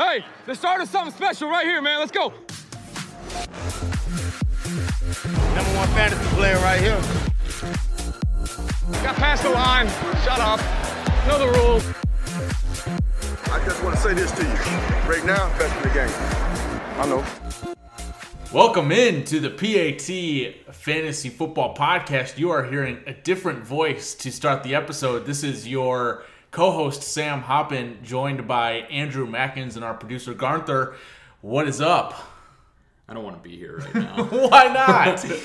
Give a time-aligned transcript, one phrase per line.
[0.00, 1.98] Hey, the start of something special right here, man.
[1.98, 2.28] Let's go.
[5.54, 6.98] Number one fantasy player right here.
[9.02, 9.88] Got past the line.
[10.24, 10.58] Shut up.
[11.28, 11.86] Know the rules.
[13.52, 14.48] I just want to say this to you.
[15.06, 16.08] Right now, best in the game.
[16.96, 17.22] I know.
[18.54, 22.38] Welcome in to the PAT Fantasy Football Podcast.
[22.38, 25.26] You are hearing a different voice to start the episode.
[25.26, 30.94] This is your co-host Sam Hoppin, joined by Andrew Mackins and our producer Garnther.
[31.40, 32.14] What is up?
[33.08, 34.24] I don't want to be here right now.
[34.24, 35.24] Why not?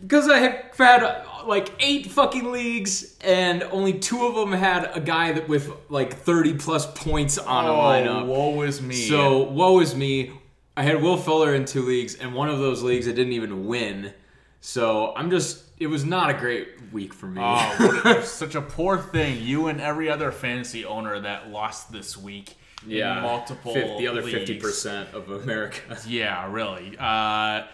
[0.00, 4.88] Because I have had uh, like eight fucking leagues, and only two of them had
[4.94, 8.26] a guy that with like 30 plus points on a oh, lineup.
[8.26, 8.94] woe is me.
[8.94, 10.30] So woe is me.
[10.76, 13.66] I had Will Fuller in two leagues, and one of those leagues I didn't even
[13.66, 14.14] win.
[14.60, 15.64] So I'm just.
[15.80, 17.40] It was not a great week for me.
[17.42, 19.42] Oh, what a- such a poor thing.
[19.42, 22.56] You and every other fantasy owner that lost this week.
[22.84, 23.74] in yeah, multiple.
[23.98, 25.80] The other fifty percent of America.
[26.06, 26.96] Yeah, really.
[26.98, 27.64] Uh,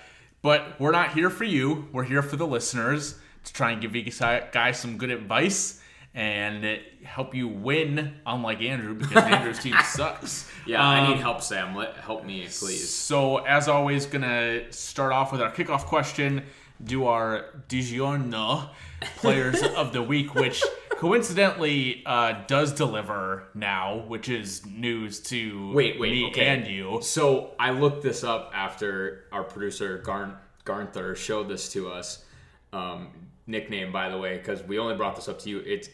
[0.43, 1.89] but we're not here for you.
[1.93, 5.81] We're here for the listeners to try and give you guys some good advice
[6.17, 10.49] and help you win, unlike Andrew, because Andrew's team sucks.
[10.67, 11.75] Yeah, I Um, need help, Sam.
[11.75, 12.89] Let help me, please.
[12.89, 16.45] So, as always, gonna start off with our kickoff question.
[16.83, 18.69] Do our DiGiorno
[19.17, 26.01] players of the week, which coincidentally uh, does deliver now, which is news to Wait,
[26.01, 26.47] wait, me okay.
[26.47, 27.01] and you.
[27.03, 32.25] So I looked this up after our producer Garn Garnther showed this to us.
[32.73, 35.59] Um, nickname, by the way, because we only brought this up to you.
[35.61, 35.89] It's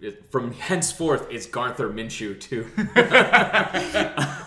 [0.00, 2.66] it, from henceforth, it's Garnther Minshew too.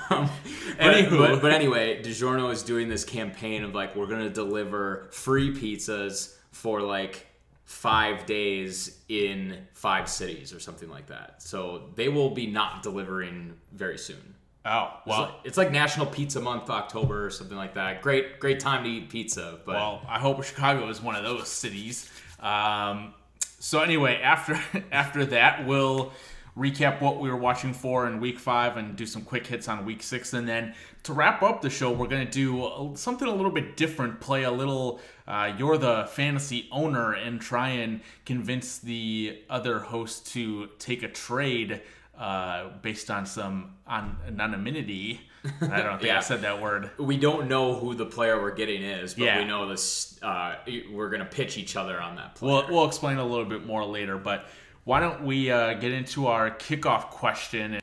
[0.79, 1.17] um, but, Anywho.
[1.17, 6.35] but, but anyway, DiGiorno is doing this campaign of like we're gonna deliver free pizzas
[6.51, 7.27] for like
[7.65, 11.41] five days in five cities or something like that.
[11.41, 14.35] So they will be not delivering very soon.
[14.65, 15.21] Oh, well.
[15.21, 18.01] Well, it's like National Pizza Month, October or something like that.
[18.01, 19.59] Great, great time to eat pizza.
[19.65, 22.11] But Well, I hope Chicago is one of those cities.
[22.39, 23.13] Um,
[23.59, 24.59] so anyway, after
[24.91, 26.11] after that, we'll
[26.59, 29.85] recap what we were watching for in week five and do some quick hits on
[29.85, 33.51] week six, and then to wrap up the show, we're gonna do something a little
[33.51, 34.19] bit different.
[34.19, 34.99] Play a little.
[35.27, 41.07] Uh, you're the fantasy owner, and try and convince the other host to take a
[41.09, 41.81] trade.
[42.17, 45.21] Uh, based on some on anonymity,
[45.61, 46.17] I don't think Yeah.
[46.17, 46.91] I said that word.
[46.99, 49.39] we don't know who the player we're getting is, but Yeah.
[49.39, 50.19] we know this.
[50.21, 50.55] Uh,
[50.91, 52.51] we're gonna pitch each other on that player.
[52.55, 54.47] We'll, we'll explain a little bit more later, but
[54.89, 57.79] why don't we uh, get into our kickoff question?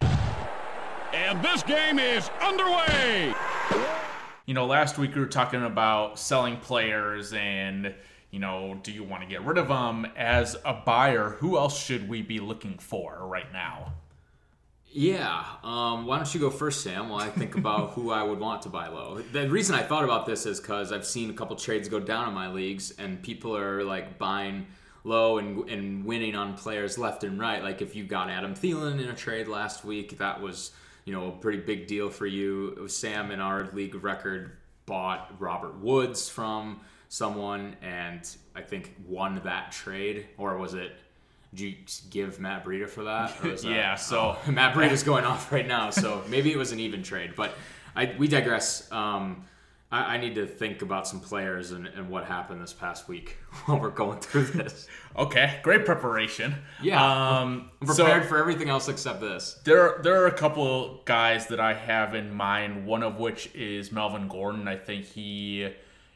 [1.15, 3.33] And this game is underway.
[4.47, 7.95] You know, last week we were talking about selling players and,
[8.33, 10.09] you know, do you want to get rid of them?
[10.16, 13.93] As a buyer, who else should we be looking for right now?
[14.87, 15.45] Yeah.
[15.62, 17.09] Um, why don't you go first, Sam?
[17.09, 19.22] While I think about who I would want to buy low.
[19.31, 22.27] The reason I thought about this is because I've seen a couple trades go down
[22.27, 24.66] in my leagues, and people are like buying
[25.06, 27.62] low and, and winning on players left and right.
[27.62, 30.72] Like if you got Adam Thielen in a trade last week, that was
[31.05, 32.69] you know a pretty big deal for you.
[32.77, 34.56] It was Sam in our league of record
[34.87, 40.93] bought Robert Woods from someone, and I think won that trade, or was it?
[41.55, 41.75] Did you
[42.11, 43.33] give Matt Breida for that?
[43.43, 46.59] Or was that- Yeah, so- Oh, Matt Breida's going off right now, so maybe it
[46.59, 47.34] was an even trade.
[47.37, 47.55] But
[47.95, 48.91] I, we digress.
[48.93, 49.45] Um,
[49.93, 53.37] I, I need to think about some players and, and what happened this past week
[53.67, 54.89] while we're going through this.
[55.17, 56.55] Okay, great preparation.
[56.83, 57.03] Yeah,
[57.41, 59.61] Um, I'm so- prepared for everything else except this.
[59.65, 62.87] There, are, there are a couple guys that I have in mind.
[62.87, 64.67] One of which is Melvin Gordon.
[64.69, 65.69] I think he,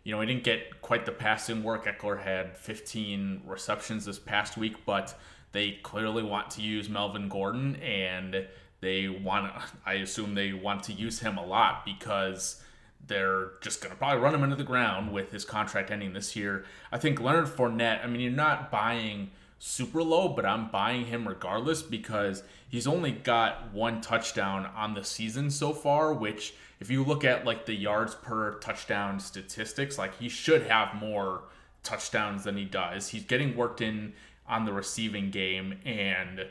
[0.04, 1.86] you know, he didn't get quite the passing work.
[1.86, 5.16] Ekeler had 15 receptions this past week, but
[5.53, 8.47] they clearly want to use Melvin Gordon, and
[8.80, 9.53] they want.
[9.86, 12.62] I assume they want to use him a lot because
[13.10, 16.34] they're just going to probably run him into the ground with his contract ending this
[16.34, 16.65] year.
[16.91, 18.03] I think Leonard Fournette.
[18.03, 23.10] I mean, you're not buying super low, but I'm buying him regardless because he's only
[23.10, 27.74] got one touchdown on the season so far, which if you look at like the
[27.74, 31.42] yards per touchdown statistics, like he should have more
[31.83, 33.09] touchdowns than he does.
[33.09, 34.13] He's getting worked in
[34.48, 36.47] on the receiving game and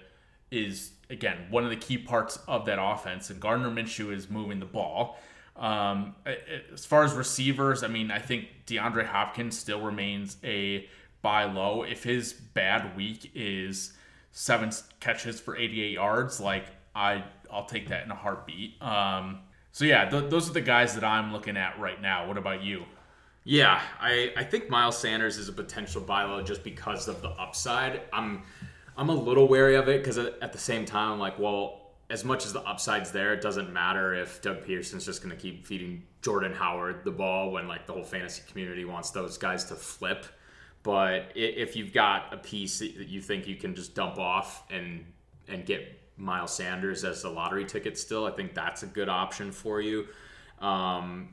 [0.51, 4.59] is again one of the key parts of that offense and Gardner Minshew is moving
[4.59, 5.19] the ball.
[5.59, 6.15] Um,
[6.73, 10.87] as far as receivers, I mean, I think DeAndre Hopkins still remains a
[11.21, 11.83] buy low.
[11.83, 13.93] If his bad week is
[14.31, 14.71] seven
[15.01, 18.81] catches for 88 yards, like I, I'll take that in a heartbeat.
[18.81, 19.39] Um,
[19.73, 22.27] so yeah, th- those are the guys that I'm looking at right now.
[22.27, 22.85] What about you?
[23.43, 27.29] Yeah, I, I think Miles Sanders is a potential buy low just because of the
[27.29, 28.01] upside.
[28.13, 28.43] I'm
[28.97, 32.25] I'm a little wary of it because at the same time I'm like, well, as
[32.25, 35.65] much as the upside's there, it doesn't matter if Doug Pederson's just going to keep
[35.65, 39.75] feeding Jordan Howard the ball when like the whole fantasy community wants those guys to
[39.75, 40.25] flip.
[40.81, 45.05] But if you've got a piece that you think you can just dump off and
[45.47, 49.51] and get Miles Sanders as a lottery ticket still, I think that's a good option
[49.51, 50.07] for you.
[50.59, 51.29] Um,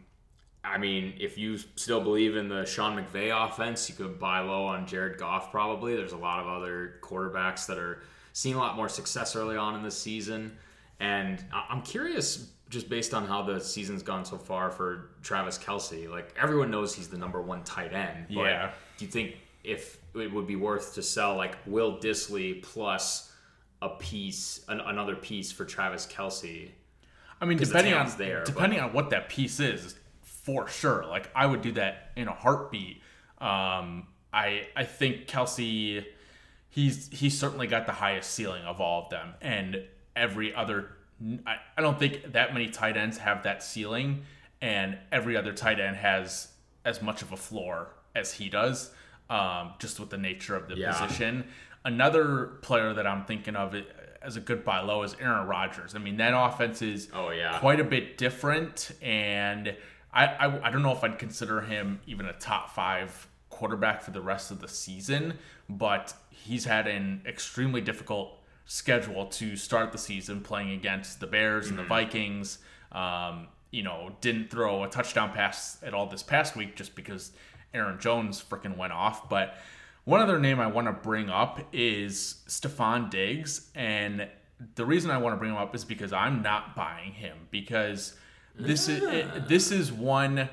[0.64, 4.64] I mean, if you still believe in the Sean McVay offense, you could buy low
[4.64, 5.94] on Jared Goff probably.
[5.96, 8.02] There's a lot of other quarterbacks that are
[8.32, 10.56] seeing a lot more success early on in the season.
[11.00, 16.08] And I'm curious, just based on how the season's gone so far for Travis Kelce,
[16.10, 18.26] like everyone knows he's the number one tight end.
[18.28, 18.70] But Yeah.
[18.98, 23.32] do you think if it would be worth to sell like Will Dissly plus
[23.82, 26.70] a piece, an, another piece for Travis Kelce?
[27.40, 30.66] I mean, 'Cause the depending on there, but- depending on what that piece is, for
[30.66, 31.04] sure.
[31.04, 33.02] Like I would do that in a heartbeat.
[33.38, 36.04] Um, I I think Kelce,
[36.70, 39.84] he's he's certainly got the highest ceiling of all of them, and
[40.16, 40.90] every other.
[41.46, 44.22] I, I don't think that many tight ends have that ceiling,
[44.60, 46.48] and every other tight end has
[46.84, 48.90] as much of a floor as he does,
[49.30, 50.92] um, just with the nature of the Yeah.
[50.92, 51.46] position.
[51.84, 53.74] Another player that I'm thinking of
[54.22, 55.94] as a good buy low is Aaron Rodgers.
[55.94, 57.58] I mean, that offense is Oh, yeah.
[57.60, 59.76] quite a bit different, and
[60.12, 64.10] I, I I don't know if I'd consider him even a top five quarterback for
[64.10, 65.38] the rest of the season,
[65.68, 71.68] but he's had an extremely difficult schedule to start the season playing against the Bears
[71.68, 72.58] and the Vikings.
[72.92, 77.32] Um, you know, didn't throw a touchdown pass at all this past week just because
[77.74, 79.28] Aaron Jones freaking went off.
[79.28, 79.56] But
[80.04, 83.70] one other name I want to bring up is Stefon Diggs.
[83.74, 84.28] And
[84.74, 88.16] the reason I want to bring him up is because I'm not buying him because
[88.58, 89.02] this is
[89.48, 90.48] this is one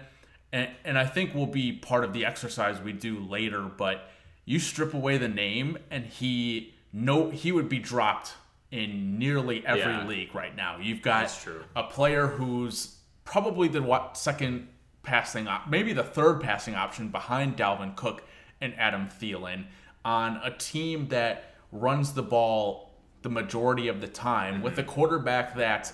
[0.51, 4.09] and, and I think will be part of the exercise we do later, but
[4.45, 8.33] you strip away the name and he no he would be dropped
[8.71, 10.07] in nearly every Yeah.
[10.07, 10.77] league right now.
[10.77, 11.45] You've got
[11.75, 14.67] a player who's probably the what second
[15.03, 18.23] passing op- maybe the third passing option behind Dalvin Cook
[18.61, 19.65] and Adam Thielen
[20.05, 24.91] on a team that runs the ball the majority of the time with a mm-hmm.
[24.91, 25.91] quarterback that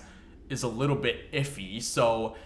[0.48, 1.82] is a little bit iffy.
[1.82, 2.36] So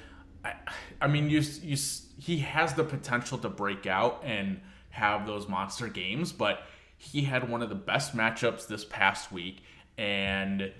[0.45, 0.55] I,
[1.01, 1.77] I mean you you
[2.19, 4.61] he has the potential to break out and
[4.91, 6.63] have those monster games, but
[7.05, 9.63] he had one of the best matchups this past week
[9.99, 10.73] and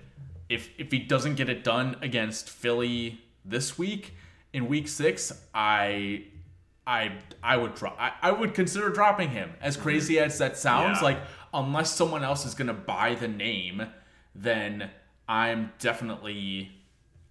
[0.49, 4.13] if if he doesn't get it done against Philly this week
[4.53, 6.25] in week 6, I
[6.85, 9.53] I I would drop I, I would consider dropping him.
[9.61, 9.81] As mhm.
[9.81, 11.03] crazy as that sounds, Yeah.
[11.05, 11.17] like
[11.53, 13.87] unless someone else is going to buy the name,
[14.35, 14.91] then
[15.27, 16.71] I'm definitely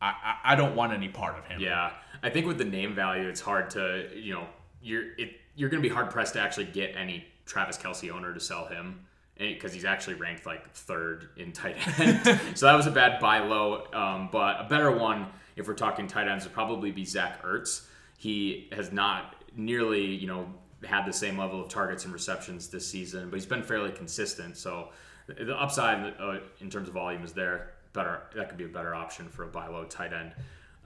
[0.02, 1.60] I, I, I don't want any part of him.
[1.60, 1.92] Yeah,
[2.22, 4.46] I think with the name value, it's hard to you know
[4.82, 8.32] you're it you're going to be hard pressed to actually get any Travis Kelce owner
[8.32, 9.00] to sell him
[9.36, 12.40] because he's actually ranked like third in tight end.
[12.54, 13.86] so that was a bad buy low.
[13.92, 15.26] Um, but a better one,
[15.56, 17.86] if we're talking tight ends, would probably be Zach Ertz.
[18.18, 20.46] He has not nearly you know
[20.84, 24.56] had the same level of targets and receptions this season, but he's been fairly consistent.
[24.56, 24.90] So
[25.26, 27.70] the upside uh, in terms of volume is there.
[27.92, 30.32] Better that could be a better option for a buy low tight end.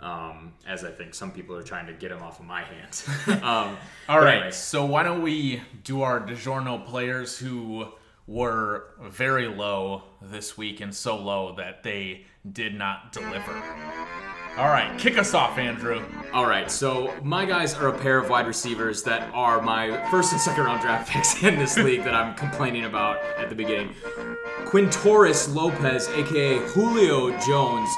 [0.00, 3.08] Um, as I think some people are trying to get him off of my hands.
[3.42, 3.76] um,
[4.08, 7.88] All right, anyway, so why don't we do our DiGiorno players who
[8.28, 13.52] were very low this week and so low that they did not deliver.
[14.58, 16.04] All right, kick us off, Andrew.
[16.32, 20.32] All right, so my guys are a pair of wide receivers that are my first
[20.32, 23.94] and second round draft picks in this league that I'm complaining about at the beginning.
[24.64, 27.88] Quintorris Lopez, aka Julio Jones,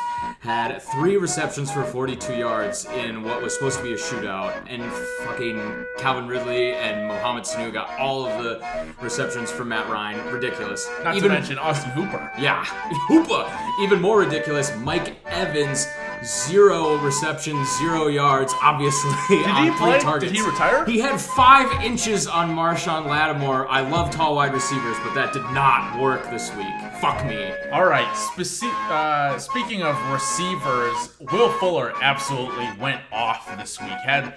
[0.40, 4.82] had three receptions for 42 yards in what was supposed to be a shootout, and
[5.24, 8.64] fucking Calvin Ridley and Mohamed Sanu got all of the
[9.02, 10.32] receptions from Matt Ryan.
[10.32, 10.88] Ridiculous.
[11.04, 12.32] Not to mention Austin Hooper.
[12.38, 12.64] Yeah,
[13.08, 13.52] Hooper.
[13.82, 15.86] Even more ridiculous, Mike Evans,
[16.24, 18.52] zero receptions, zero yards.
[18.62, 19.92] Obviously, Did on he three play?
[19.92, 20.32] Did targets.
[20.32, 20.84] he retire?
[20.84, 23.68] He had five inches on Marshon Lattimore.
[23.68, 26.66] I love tall wide receivers, but that did not work this week.
[27.00, 27.50] Fuck me.
[27.72, 28.06] All right.
[28.14, 33.90] Speci- uh, speaking of receivers, Will Fuller absolutely went off this week.
[33.90, 34.34] Had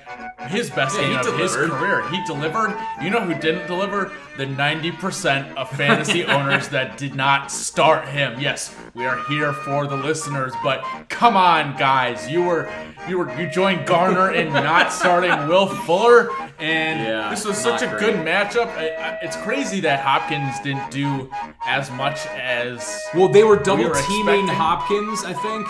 [0.49, 2.07] his best Yeah, game of his career.
[2.09, 2.77] He delivered.
[3.01, 4.11] You know who didn't deliver?
[4.37, 8.39] The 90% of fantasy owners that did not start him.
[8.39, 12.29] Yes, we are here for the listeners, but come on, guys.
[12.29, 12.69] You were
[13.07, 17.81] you were you joined Garner in not starting Will Fuller, and Yeah, this was such
[17.81, 17.99] a great.
[17.99, 18.67] good matchup.
[18.77, 21.29] I, I, it's crazy that Hopkins didn't do
[21.65, 24.47] as much as Well, they were double were teaming expecting.
[24.55, 25.67] Hopkins, I think,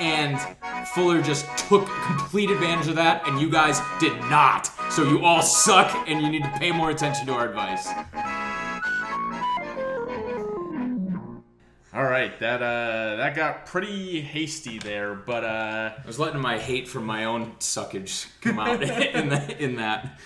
[0.00, 0.38] and
[0.88, 4.70] Fuller just took complete advantage of that, and you guys did not.
[4.92, 7.88] So you all suck, and you need to pay more attention to our advice.
[11.94, 16.58] All right, that uh, that got pretty hasty there, but uh, I was letting my
[16.58, 20.18] hate from my own suckage come out in, the, in that.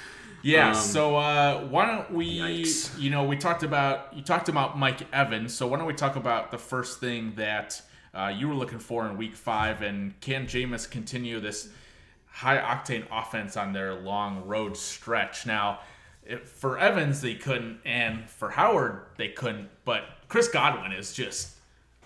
[0.43, 0.71] yeah.
[0.71, 2.39] Um, so uh, why don't we?
[2.39, 2.99] yikes.
[2.99, 5.53] You know, we talked about you talked about Mike Evans.
[5.53, 7.83] So why don't we talk about the first thing that
[8.15, 11.69] uh, you were looking for in Week Five, and can Jameis continue this
[12.29, 15.45] high octane offense on their long road stretch?
[15.45, 15.81] Now,
[16.47, 21.57] for Evans they couldn't, and for Howard they couldn't, but Chris Godwin is just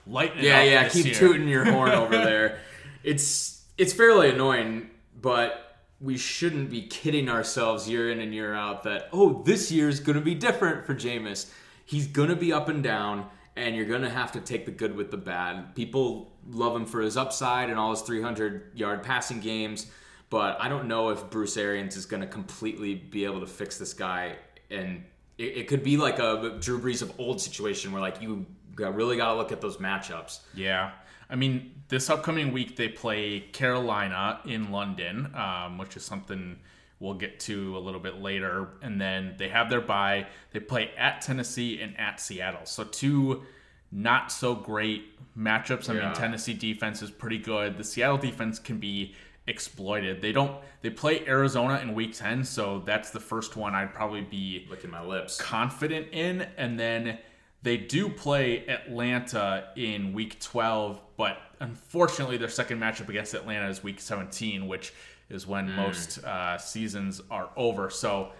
[0.07, 0.89] lighting it Yeah, yeah.
[0.89, 1.15] Keep year.
[1.15, 2.59] tooting your horn over there.
[3.03, 4.91] It's it's fairly annoying,
[5.21, 10.01] but we shouldn't be kidding ourselves year in and year out that oh, this year's
[10.01, 11.51] gonna be different for Jameis.
[11.85, 15.11] He's gonna be up and down, and you're gonna have to take the good with
[15.11, 15.75] the bad.
[15.75, 19.87] People love him for his upside and all his 300 yard passing games,
[20.31, 23.95] but I don't know if Bruce Arians is gonna completely be able to fix this
[23.95, 24.37] guy
[24.71, 25.05] and.
[25.39, 28.45] It, it could be like a Drew Brees of old situation where like you
[28.77, 30.41] really got to look at those matchups.
[30.55, 30.93] Yeah.
[31.31, 36.59] I mean, this upcoming week they play Carolina in London, um, which is something
[37.01, 38.69] we'll get to a little bit later.
[38.83, 40.27] And then they have their bye.
[40.53, 42.65] They play at Tennessee and at Seattle.
[42.67, 43.43] So, two
[43.91, 45.05] not so great
[45.37, 45.89] matchups.
[45.91, 46.07] I Yeah.
[46.07, 47.77] mean, Tennessee defense is pretty good.
[47.77, 49.15] The Seattle defense can be
[49.47, 50.23] exploited.
[50.23, 52.45] They don't, they play Arizona in week 10.
[52.45, 55.41] So, that's the first one I'd probably be Licking my lips.
[55.41, 56.43] confident in.
[56.57, 57.19] And then
[57.63, 63.83] they do play Atlanta in week 12, but unfortunately, their second matchup against Atlanta is
[63.85, 64.93] week 17, which
[65.31, 67.89] is when most uh, seasons are over.
[67.91, 68.33] So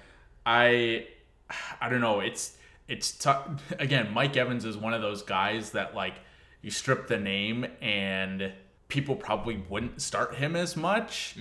[0.45, 1.07] I,
[1.81, 2.21] I don't know.
[2.21, 2.57] It's
[2.89, 3.49] it's tough.
[3.79, 6.15] Again, Mike Evans is one of those guys that like
[6.61, 8.53] you strip the name and
[8.89, 11.37] people probably wouldn't start him as much.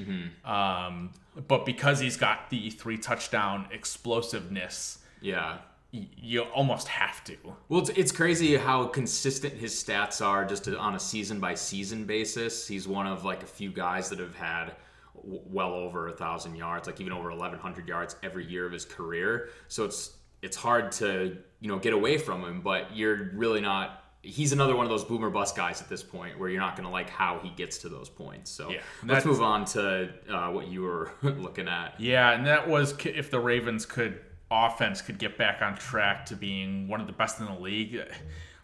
[0.45, 1.11] Um,
[1.47, 5.57] but because he's got the three touchdown explosiveness, Yeah.
[5.91, 7.35] You almost have to.
[7.67, 12.05] Well, it's, it's crazy how consistent his stats are just on a season by season
[12.05, 12.67] basis.
[12.67, 14.71] He's one of like a few guys that have had
[15.15, 18.85] w- well over a thousand yards, like even over 1,100 yards every year of his
[18.85, 19.49] career.
[19.67, 23.97] So it's it's hard to you know get away from him, but you're really not.
[24.23, 26.85] He's another one of those boomer bust guys at this point, where you're not going
[26.85, 28.51] to like how he gets to those points.
[28.51, 31.99] So Yeah, let's move on to uh, what you were looking at.
[31.99, 34.21] Yeah, and that was if the Ravens could
[34.51, 38.01] offense could get back on track to being one of the best in the league.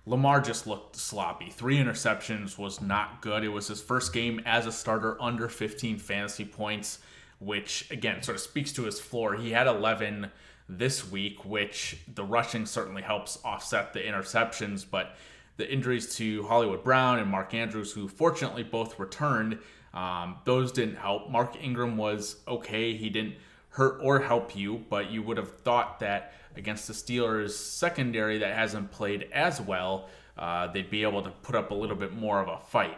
[0.05, 1.49] Lamar just looked sloppy.
[1.49, 3.43] Three interceptions was not good.
[3.43, 6.99] It was his first game as a starter under 15 fantasy points,
[7.39, 9.35] which again sort of speaks to his floor.
[9.35, 10.31] He had 11
[10.69, 15.15] this week, which the rushing certainly helps offset the interceptions, but
[15.57, 19.59] the injuries to Hollywood Brown and Mark Andrews, who fortunately both returned,
[19.93, 21.29] um, those didn't help.
[21.29, 22.95] Mark Ingram was okay.
[22.95, 23.35] He didn't
[23.77, 28.55] hurt or help you, but you would have thought that against the Steelers secondary that
[28.55, 32.41] hasn't played as well, uh, they'd be able to put up a little bit more
[32.41, 32.97] of a fight.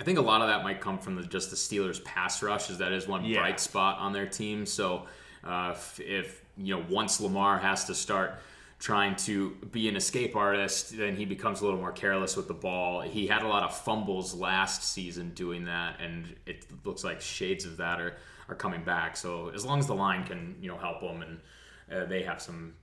[0.00, 2.70] I think a lot of that might come from the, just the Steelers' pass rush,
[2.70, 3.40] as that is one Yeah.
[3.40, 4.64] bright spot on their team.
[4.66, 5.06] So
[5.42, 8.38] uh, if, if you know once Lamar has to start
[8.78, 12.54] trying to be an escape artist, then he becomes a little more careless with the
[12.54, 13.00] ball.
[13.00, 17.64] He had a lot of fumbles last season doing that, and it looks like shades
[17.64, 18.16] of that are,
[18.48, 19.16] are coming back.
[19.16, 21.40] So as long as the line can you know help them and
[21.92, 22.74] uh, they have some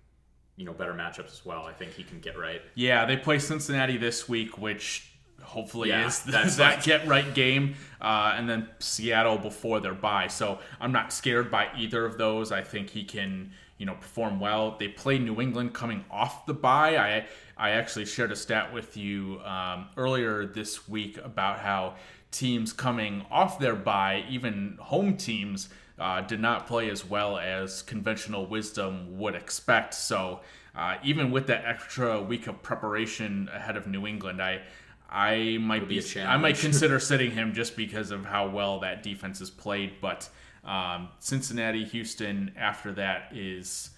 [0.55, 2.61] you know better matchups as well, I think he can get right.
[2.75, 5.09] Yeah, they play Cincinnati this week, which
[5.41, 10.27] hopefully Yeah, is that's that get right game, uh, and then Seattle before their bye.
[10.27, 12.51] So I'm not scared by either of those.
[12.51, 14.77] I think he can, you know, perform well.
[14.79, 16.97] They play New England coming off the bye.
[16.97, 17.25] I
[17.57, 21.95] I actually shared a stat with you um, earlier this week about how
[22.33, 27.81] teams coming off their bye, even home teams, uh, did not play as well as
[27.83, 29.93] conventional wisdom would expect.
[29.93, 30.41] So
[30.75, 34.61] uh, even with that extra week of preparation ahead of New England, I
[35.09, 39.03] I might be be, I might consider sitting him just because of how well that
[39.03, 40.01] defense is played.
[40.01, 40.27] But
[40.65, 43.91] um, Cincinnati, Houston, after that is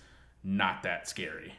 [0.43, 1.55] not that scary.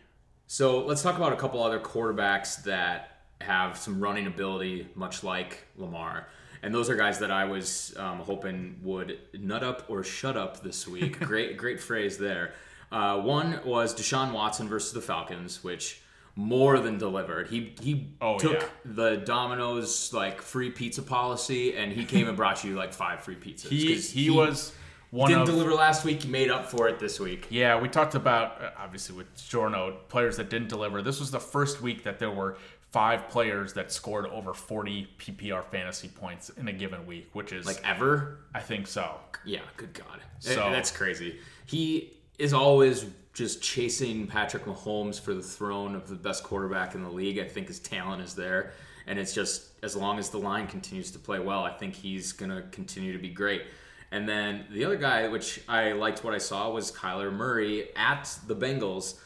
[0.46, 5.64] So let's talk about a couple other quarterbacks that have some running ability, much like
[5.76, 6.28] Lamar.
[6.62, 10.62] And those are guys that I was um, hoping would nut up or shut up
[10.62, 11.20] this week.
[11.20, 12.52] great, great phrase there.
[12.90, 16.00] Uh, one was Deshaun Watson versus the Falcons, which
[16.34, 17.48] more than delivered.
[17.48, 18.66] He he Oh, took yeah.
[18.84, 23.36] the Domino's like free pizza policy, and he came and brought you like five free
[23.36, 23.68] pizzas.
[23.68, 24.72] He 'cause he, was
[25.10, 26.22] one didn't of deliver last week.
[26.24, 27.46] He made up for it this week.
[27.50, 31.00] Yeah, we talked about uh, obviously with Jorno players that didn't deliver.
[31.00, 32.56] This was the first week that there were
[32.96, 37.66] five players that scored over 40 PPR fantasy points in a given week, which is
[37.66, 39.16] Like ever, I think so.
[39.44, 40.22] Yeah, good God.
[40.38, 41.38] So- That's crazy.
[41.66, 47.02] He is always just chasing Patrick Mahomes for the throne of the best quarterback in
[47.02, 47.38] the league.
[47.38, 48.72] I think his talent is there.
[49.06, 52.32] And it's just as long as the line continues to play well, I think he's
[52.32, 53.64] going to continue to be great.
[54.10, 58.38] And then the other guy, which I liked what I saw, was Kyler Murray at
[58.46, 59.16] the Bengals.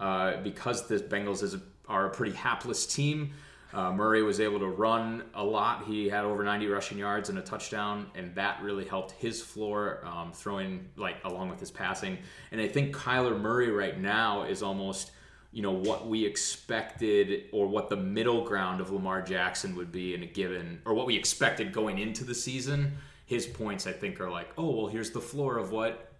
[0.00, 1.56] Uh, because the Bengals is,
[1.90, 3.32] are a pretty hapless team,
[3.72, 5.84] uh, Murray was able to run a lot.
[5.84, 10.04] He had over 90 rushing yards and a touchdown, and that really helped his floor,
[10.04, 12.18] um, throwing like along with his passing.
[12.50, 15.12] And I think Kyler Murray right now is almost,
[15.52, 20.14] you know, what we expected or what the middle ground of Lamar Jackson would be
[20.14, 22.96] in a given, or what we expected going into the season.
[23.26, 26.10] His points, I think, are like, oh well, here's the floor of what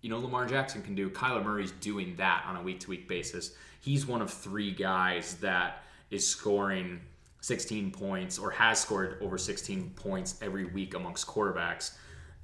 [0.00, 1.08] you know Lamar Jackson can do.
[1.08, 3.52] Kyler Murray's doing that on a week to week basis.
[3.86, 7.00] He's one of three guys that is scoring
[7.40, 11.92] 16 points or has scored over 16 points every week amongst quarterbacks.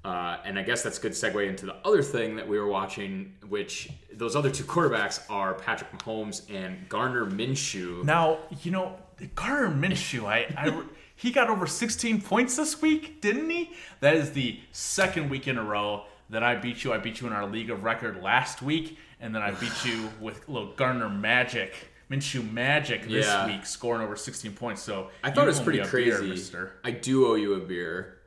[0.04, 2.68] Uh, and I guess that's a good segue into the other thing that we were
[2.68, 8.04] watching, which those other two quarterbacks are Patrick Mahomes and Gardner Minshew.
[8.04, 8.94] Now, you know,
[9.34, 10.84] Gardner Minshew, I, I
[11.16, 13.72] he got over 16 points this week, didn't he?
[13.98, 16.92] That is the second week in a row that I beat you.
[16.92, 20.10] I beat you in our league of record last week, and then I beat you
[20.20, 21.74] with a little Garner magic.
[22.10, 23.46] Minshew magic this Yeah.
[23.46, 24.82] week, scoring over 16 points.
[24.82, 26.28] So I thought it was pretty beer, crazy.
[26.28, 26.72] mister.
[26.84, 28.18] I do owe you a beer.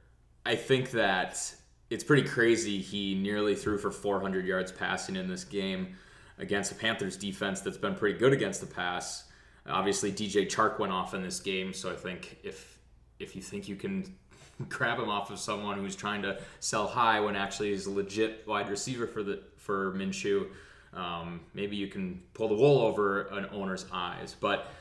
[0.43, 1.39] I think that
[1.91, 2.79] it's pretty crazy.
[2.81, 5.95] He nearly threw for 400 yards passing in this game
[6.39, 9.25] against the Panthers defense that's been pretty good against the pass.
[9.67, 12.79] Obviously, DJ Chark went off in this game, so I think if
[13.19, 14.15] if you think you can
[14.69, 18.45] grab him off of someone who's trying to sell high when actually he's a legit
[18.47, 20.47] wide receiver for the for Minshew,
[20.95, 24.35] um, maybe you can pull the wool over an owner's eyes.
[24.39, 24.71] But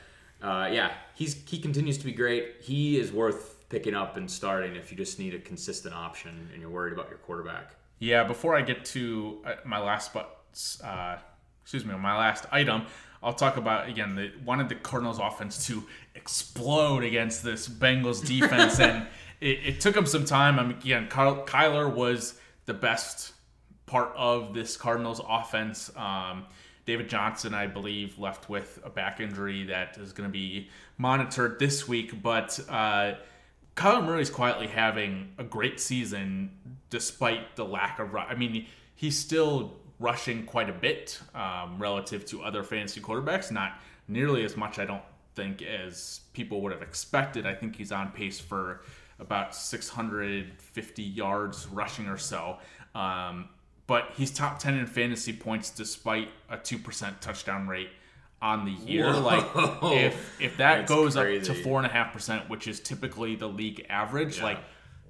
[0.41, 2.55] uh, yeah, he's he continues to be great.
[2.61, 6.61] He is worth picking up and starting if you just need a consistent option and
[6.61, 7.75] you're worried about your quarterback.
[7.99, 10.39] Yeah, before I get to uh, my last but
[10.83, 11.17] uh,
[11.61, 12.85] excuse me, my last item,
[13.23, 18.79] I'll talk about again the wanted the Cardinals offense to explode against this Bengals defense,
[18.79, 19.07] and
[19.41, 20.59] it, it took them some time.
[20.59, 23.33] I mean, again, Kyle, Kyler was the best
[23.85, 25.91] part of this Cardinals offense.
[25.95, 26.45] Um,
[26.85, 31.59] David Johnson, I believe, left with a back injury that is going to be monitored
[31.59, 32.59] this week, but.
[32.69, 33.15] Uh,
[33.75, 36.49] Kyler Murray's quietly having a great season
[36.89, 38.15] despite the lack of.
[38.15, 43.51] I mean, he's still rushing quite a bit um, relative to other fantasy quarterbacks.
[43.51, 45.03] Not nearly as much, I don't
[45.35, 47.45] think, as people would have expected.
[47.45, 48.81] I think he's on pace for
[49.19, 52.57] about 650 yards rushing or so.
[52.93, 53.49] Um,
[53.87, 57.89] but he's top 10 in fantasy points despite a 2% touchdown rate
[58.41, 59.11] on the year.
[59.13, 59.45] Like,
[59.83, 63.35] if if that That's goes up to four and a half percent, which is typically
[63.35, 64.59] the league average, like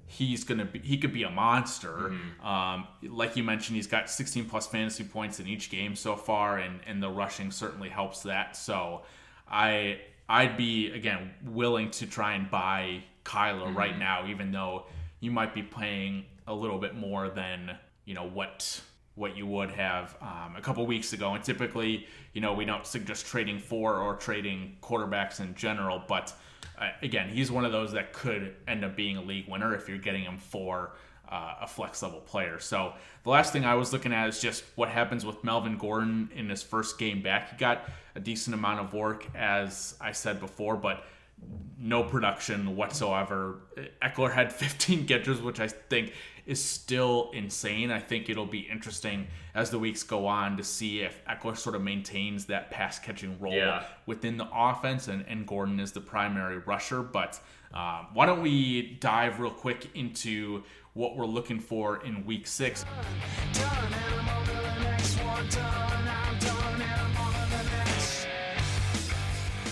[0.06, 1.88] he's gonna be he could be a monster.
[1.88, 2.46] Mm-hmm.
[2.46, 6.58] Um, like you mentioned, he's got 16 plus fantasy points in each game so far,
[6.58, 8.56] and and the rushing certainly helps that.
[8.56, 9.02] So
[9.50, 13.76] I I'd be again willing to try and buy Kyler Mm-hmm.
[13.76, 14.84] right now, even though
[15.20, 18.80] you might be paying a little bit more than you know what
[19.16, 21.34] what you would have um, a couple weeks ago.
[21.34, 26.02] And typically, you know, we don't suggest trading for or trading quarterbacks in general.
[26.06, 26.34] But
[26.78, 29.88] uh, again, he's one of those that could end up being a league winner if
[29.88, 30.92] you're getting him for
[31.30, 32.58] uh, a flex level player.
[32.58, 32.92] So
[33.24, 36.50] the last thing I was looking at is just what happens with Melvin Gordon in
[36.50, 37.50] his first game back.
[37.50, 41.04] He got a decent amount of work, as I said before, but
[41.78, 43.60] no production whatsoever.
[44.02, 46.12] Ekeler had 15 catches, which I think
[46.46, 47.90] is still insane.
[47.90, 51.74] I think it'll be interesting as the weeks go on to see if Ekeler sort
[51.76, 53.82] of maintains that pass catching role Yeah.
[54.06, 57.02] within the offense, and, and Gordon is the primary rusher.
[57.02, 57.40] But
[57.74, 60.62] um, why don't we dive real quick into
[60.94, 62.84] what we're looking for in week six?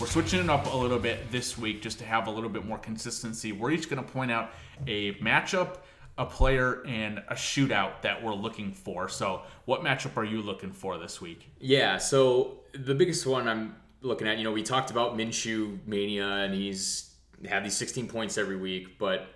[0.05, 2.67] We're switching it up a little bit this week just to have a little bit
[2.67, 3.53] more consistency.
[3.53, 4.51] We're each going to point out
[4.87, 5.79] a matchup,
[6.19, 9.09] a player, and a shootout that we're looking for.
[9.09, 11.49] So, what matchup are you looking for this week?
[11.59, 16.29] Yeah, so the biggest one I'm looking at, you know, we talked about Minshew mania,
[16.29, 17.15] and he's
[17.49, 19.29] had these 16 points every week, but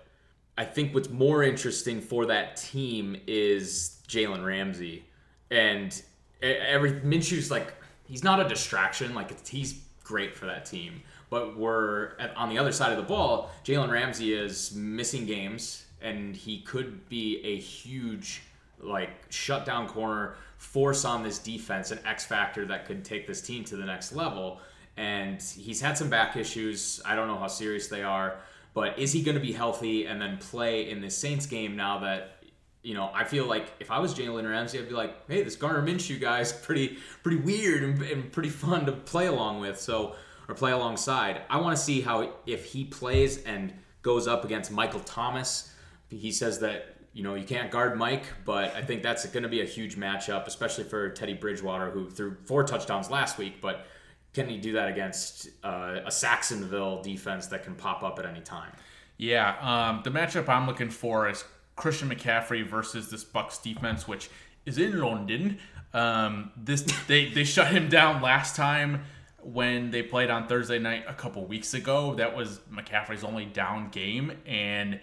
[0.59, 5.07] I think what's more interesting for that team is Jalen Ramsey,
[5.51, 5.99] and
[6.43, 7.73] every Minshew's like
[8.05, 12.59] he's not a distraction, like it's, he's great for that team, but we're on the
[12.59, 13.51] other side of the ball.
[13.63, 18.43] Jalen Ramsey is missing games, and he could be a huge
[18.81, 23.65] like shutdown corner, force on this defense, an X factor that could take this team
[23.65, 24.61] to the next level.
[24.97, 27.01] And he's had some back issues.
[27.05, 28.39] I don't know how serious they are,
[28.73, 31.99] but is he going to be healthy and then play in this Saints game now
[31.99, 32.38] that
[32.83, 35.57] you know, I feel like if I was Jalen Ramsey, I'd be like, hey, this
[35.57, 39.81] Garner Minshew guy's pretty pretty weird and, and pretty fun to play along with.
[39.81, 40.15] So
[40.49, 41.43] or play alongside.
[41.51, 45.73] I want to see how if he plays and goes up against Michael Thomas.
[46.09, 49.49] He says that you know you can't guard Mike, but I think that's going to
[49.49, 53.87] be a huge matchup, especially for Teddy Bridgewater, who threw four touchdowns last week, but.
[54.35, 58.43] Can he do that against uh, a Sacksonville defense that can pop up at any
[58.43, 58.71] time?
[59.17, 61.45] Yeah, um, the matchup I'm looking for is
[61.79, 64.29] Christian McCaffrey versus this Bucs defense, which
[64.67, 65.59] is in London.
[65.95, 69.05] Um, this they they shut him down last time
[69.43, 72.15] when they played on Thursday night a couple weeks ago.
[72.17, 75.01] That was McCaffrey's only down game, and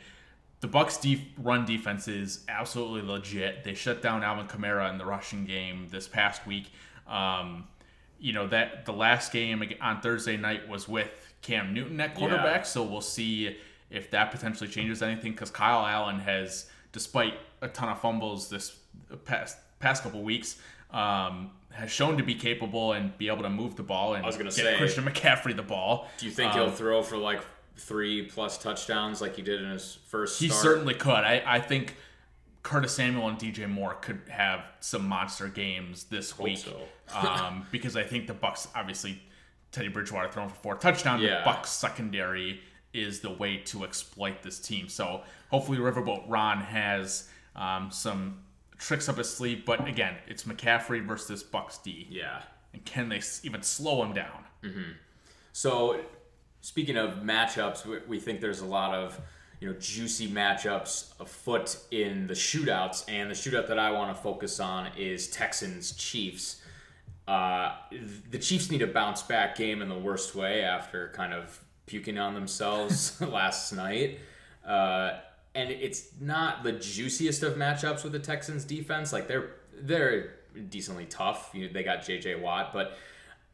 [0.59, 3.63] the Bucs def- run defense is absolutely legit.
[3.63, 6.71] They shut down Alvin Kamara in the rushing game this past week.
[7.07, 7.65] Um,
[8.19, 11.09] you know that the last game on Thursday night was with
[11.41, 12.63] Cam Newton at quarterback, Yeah.
[12.63, 13.57] so we'll see
[13.89, 18.77] if that potentially changes anything because Kyle Allen has, despite a ton of fumbles this
[19.25, 20.57] past past couple weeks,
[20.91, 24.37] um, has shown to be capable and be able to move the ball and was
[24.37, 26.07] gonna get say- Christian McCaffrey the ball.
[26.17, 27.41] Do you think Um, he'll throw for like
[27.77, 30.61] three plus touchdowns like he did in his first He start?
[30.63, 31.11] certainly could.
[31.25, 31.97] I, I think
[32.63, 36.57] Curtis Samuel and DJ Moore could have some monster games this week.
[36.57, 36.81] so.
[37.15, 39.21] um, because I think the Bucs obviously
[39.73, 41.21] Teddy Bridgewater throwing for four touchdowns.
[41.21, 41.43] Yeah.
[41.43, 42.61] The Bucs secondary
[42.95, 44.87] is the way to exploit this team.
[44.87, 48.39] So hopefully Riverboat Ron has um, some
[48.77, 49.63] tricks up his sleeve.
[49.65, 52.07] But again, it's McCaffrey versus Bucs D.
[52.09, 52.41] Yeah.
[52.73, 54.43] And can they even slow him down?
[55.53, 56.01] So,
[56.61, 59.19] speaking of matchups, we, we think there's a lot of
[59.61, 64.21] you know juicy matchups afoot in the shootouts, and the shootout that I want to
[64.21, 66.61] focus on is Texans Chiefs.
[67.27, 67.75] Uh,
[68.29, 72.17] the Chiefs need a bounce back game in the worst way after kind of puking
[72.17, 74.19] on themselves last night.
[74.65, 75.19] Uh,
[75.53, 79.13] and it's not the juiciest of matchups with the Texans defense.
[79.13, 80.35] Like they're they're
[80.69, 81.51] decently tough.
[81.53, 82.35] You know, they got J.J.
[82.35, 82.97] Watt, but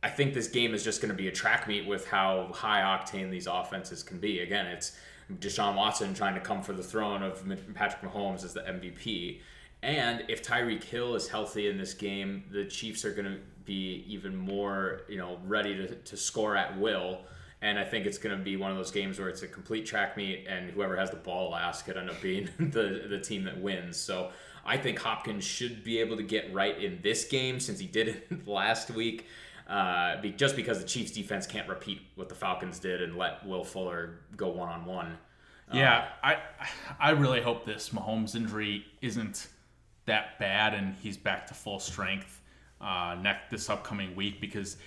[0.03, 2.81] I think this game is just going to be a track meet with how high
[2.81, 4.39] octane these offenses can be.
[4.39, 4.97] Again, it's
[5.39, 7.43] Deshaun Watson trying to come for the throne of
[7.75, 9.41] Patrick Mahomes as the MVP.
[9.83, 14.03] And if Tyreek Hill is healthy in this game, the Chiefs are going to be
[14.07, 17.21] even more, you know, ready to, to score at will.
[17.61, 19.85] And I think it's going to be one of those games where it's a complete
[19.85, 23.43] track meet, and whoever has the ball last could end up being the, the team
[23.43, 23.97] that wins.
[23.97, 24.31] So
[24.65, 28.07] I think Hopkins should be able to get right in this game since he did
[28.07, 29.27] it last week.
[29.67, 33.45] Uh, be, just because the Chiefs defense can't repeat what the Falcons did and let
[33.45, 35.17] Will Fuller go one on one.
[35.73, 36.39] Yeah, I
[36.99, 39.47] I really hope this Mahomes injury isn't
[40.05, 42.41] that bad and he's back to full strength
[42.81, 44.77] uh, next this upcoming week because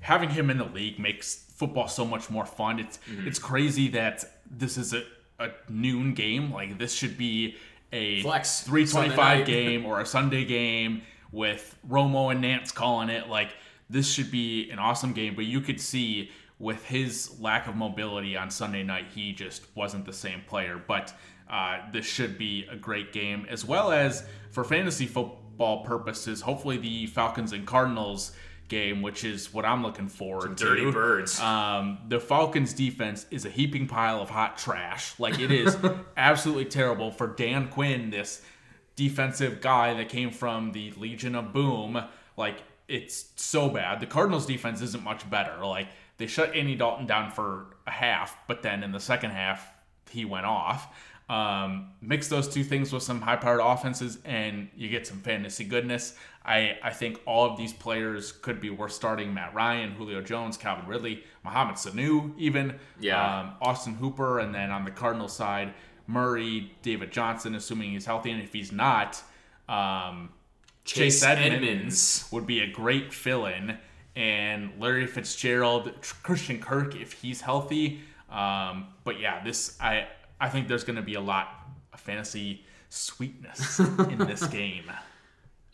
[0.00, 2.78] having him in the league makes football so much more fun.
[2.78, 3.26] It's Mm-hmm.
[3.28, 5.02] it's crazy that this is a,
[5.40, 6.52] a noon game.
[6.52, 7.56] Like this should be
[7.92, 9.46] a Flex, three twenty Sunday five night.
[9.46, 13.28] game or a Sunday game with Romo and Nance calling it.
[13.28, 13.54] Like
[13.90, 18.36] this should be an awesome game, but you could see with his lack of mobility
[18.36, 20.80] on Sunday night, he just wasn't the same player.
[20.86, 21.12] But
[21.50, 26.40] uh, this should be a great game, as well as for fantasy football purposes.
[26.40, 28.32] Hopefully, the Falcons and Cardinals
[28.68, 30.64] game, which is what I'm looking forward to.
[30.64, 31.38] dirty birds.
[31.40, 35.18] Um, the Falcons defense is a heaping pile of hot trash.
[35.18, 35.76] Like it is
[36.16, 38.42] absolutely terrible for Dan Quinn, this
[38.96, 42.02] defensive guy that came from the Legion of Boom.
[42.36, 44.00] Like it's so bad.
[44.00, 45.64] The Cardinals defense isn't much better.
[45.64, 49.66] Like they shut Andy Dalton down for a half, but then in the second half
[50.10, 50.88] he went off.
[51.28, 56.16] Um, mix those two things with some high-powered offenses, and you get some fantasy goodness.
[56.44, 59.32] I, I think all of these players could be worth starting.
[59.32, 63.40] Matt Ryan, Julio Jones, Calvin Ridley, Mohamed Sanu, even Yeah.
[63.40, 65.72] um, Austin Hooper, and then on the Cardinal side,
[66.06, 69.22] Murray, David Johnson, assuming he's healthy, and if he's not,
[69.70, 70.28] um,
[70.84, 72.28] Chase Chase Edmonds, Edmonds.
[72.30, 73.78] would be a great fill-in,
[74.14, 75.90] and Larry Fitzgerald,
[76.22, 78.00] Christian Kirk if he's healthy.
[78.30, 81.48] Um, but yeah, this I I think there's going to be a lot
[81.94, 83.78] of fantasy sweetness
[84.10, 84.90] in this game.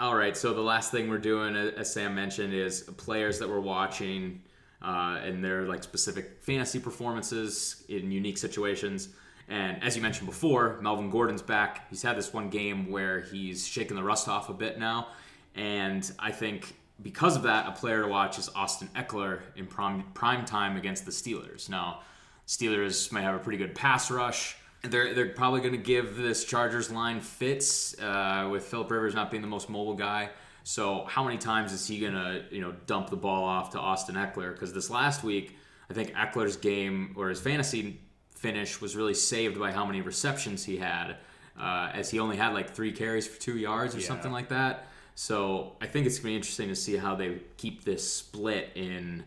[0.01, 3.61] All right, so the last thing we're doing, as Sam mentioned, is players that we're
[3.61, 4.41] watching
[4.81, 9.11] uh, and their like specific fantasy performances in unique situations.
[9.51, 11.87] And as you mentioned before, Melvin Gordon's back.
[11.91, 15.09] He's had this one game where he's shaken the rust off a bit now,
[15.55, 20.05] and I think because of that, a player to watch is Austin Ekeler in prime
[20.15, 21.69] prime time against the Steelers.
[21.69, 22.01] Now,
[22.47, 24.57] Steelers might have a pretty good pass rush.
[24.83, 29.31] They're, they're probably going to give this Chargers line fits uh, with Philip Rivers not
[29.31, 30.31] being the most mobile guy.
[30.63, 33.79] So how many times is he going to you know dump the ball off to
[33.79, 34.53] Austin Ekeler?
[34.53, 35.57] Because this last week,
[35.91, 40.65] I think Ekeler's game or his fantasy finish was really saved by how many receptions
[40.65, 41.17] he had,
[41.61, 44.87] uh, as he only had like three carries for two yards or something like that.
[45.15, 48.71] So I think it's going to be interesting to see how they keep this split
[48.75, 49.25] in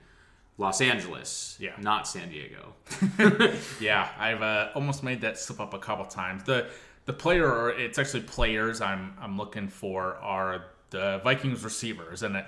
[0.57, 1.71] Los Angeles, Yeah.
[1.79, 2.73] not San Diego.
[3.79, 6.43] Yeah, I've uh, almost made that slip up a couple times.
[6.43, 6.67] The
[7.05, 12.45] the player, or it's actually players I'm I'm looking for are the Vikings receivers, and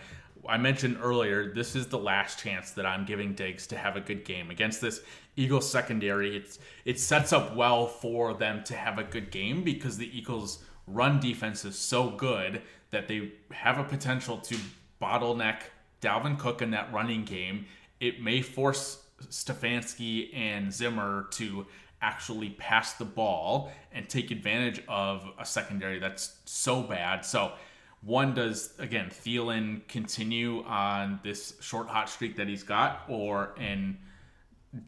[0.47, 4.01] I mentioned earlier this is the last chance that I'm giving Diggs to have a
[4.01, 5.01] good game against this
[5.35, 6.37] Eagles secondary.
[6.37, 10.63] It's it sets up well for them to have a good game because the Eagles
[10.87, 14.55] run defense is so good that they have a potential to
[15.01, 15.61] bottleneck
[16.01, 17.65] Dalvin Cook in that running game.
[17.99, 21.65] It may force Stefanski and Zimmer to
[22.01, 27.25] actually pass the ball and take advantage of a secondary that's so bad.
[27.25, 27.53] So,
[28.01, 33.97] one does again Thielen continue on this short hot streak that he's got, or and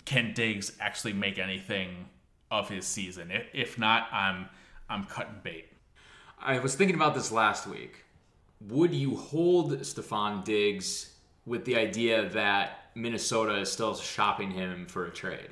[0.05, 2.09] can Diggs actually make anything
[2.51, 3.31] of his season?
[3.53, 4.47] If, not, I'm
[4.89, 5.69] I'm cutting bait.
[6.39, 8.05] I was thinking about this last week.
[8.61, 11.13] Would you hold Stefon Diggs
[11.45, 15.49] with the idea that Minnesota is still shopping him for a trade?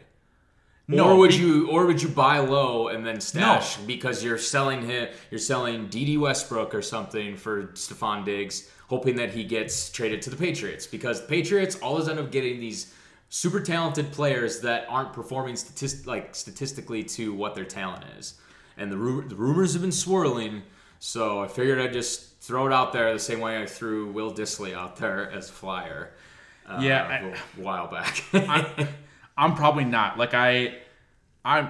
[0.87, 4.37] No, or would be- you or would you buy low and then stash because you're
[4.37, 9.89] selling him you're selling Dede Westbrook or something for Stefon Diggs, hoping that he gets
[9.89, 12.93] traded to the Patriots because the Patriots always end up getting these
[13.29, 18.35] super talented players that aren't performing statist- like statistically to what their talent is.
[18.77, 20.61] And the, ru- the rumors have been swirling,
[20.99, 24.31] so I figured I'd just throw it out there the same way I threw Will
[24.33, 26.11] Dissly out there as a flyer.
[26.67, 28.23] Uh, Yeah, a I- while back.
[29.37, 30.17] I'm probably not.
[30.17, 30.75] Like I,
[31.43, 31.69] I'm,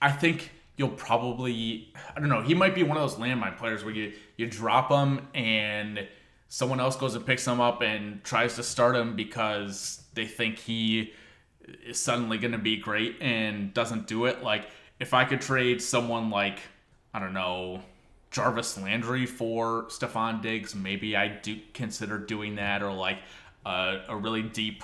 [0.00, 1.92] I think you'll probably.
[2.16, 2.42] I don't know.
[2.42, 6.06] He might be one of those landmine players where you you drop him and
[6.48, 10.58] someone else goes and picks him up and tries to start him because they think
[10.58, 11.12] he
[11.86, 14.42] is suddenly going to be great and doesn't do it.
[14.42, 14.68] Like
[15.00, 16.60] if I could trade someone like
[17.12, 17.80] I don't know.
[18.30, 23.18] Jarvis Landry for Stefon Diggs, maybe I do consider doing that, or like
[23.64, 24.82] uh, a really deep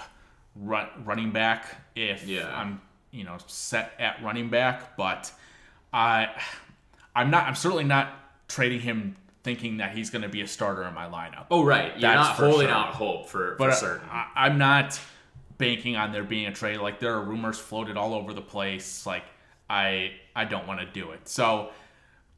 [0.57, 2.51] run, running back if Yeah.
[2.55, 4.97] I'm you know set at running back.
[4.97, 5.33] But
[5.93, 6.29] I
[7.15, 8.13] I'm not I'm certainly not
[8.49, 11.47] trading him thinking that he's going to be a starter in my lineup.
[11.51, 12.77] oh right, you're That's not holding sure.
[12.77, 14.07] out hope for, for but certain.
[14.11, 15.01] I, I'm not
[15.57, 16.79] banking on there being a trade.
[16.79, 19.07] Like there are rumors floated all over the place.
[19.07, 19.25] Like
[19.69, 21.29] I I don't want to do it.
[21.29, 21.71] So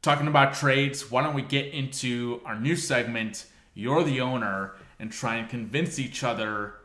[0.01, 3.45] talking about trades, why don't we get into our new segment?
[3.75, 6.75] You're the owner, and try and convince each other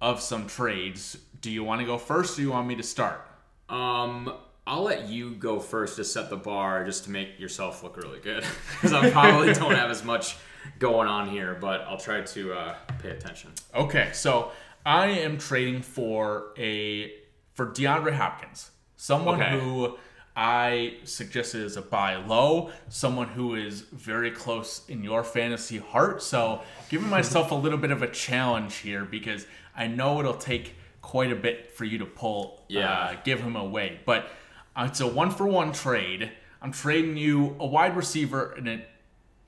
[0.00, 1.16] of some trades.
[1.40, 3.24] Do you want to go first, or do you want me to start?
[3.68, 4.34] Um,
[4.66, 8.18] I'll let you go first to set the bar, just to make yourself look really
[8.18, 10.36] good, because I probably don't have as much
[10.80, 13.52] going on here, but I'll try to uh, pay attention.
[13.72, 14.50] Okay, so
[14.84, 17.12] I am trading for a
[17.54, 19.60] for DeAndre Hopkins, someone Okay.
[19.60, 19.96] who
[20.40, 26.22] I suggested is a buy low, someone who is very close in your fantasy heart.
[26.22, 30.76] So giving myself a little bit of a challenge here because I know it'll take
[31.02, 32.90] quite a bit for you to pull, Yeah.
[32.90, 34.00] uh, give him away.
[34.06, 34.30] But
[34.74, 36.32] uh, it's a one for one trade.
[36.62, 38.88] I'm trading you a wide receiver and it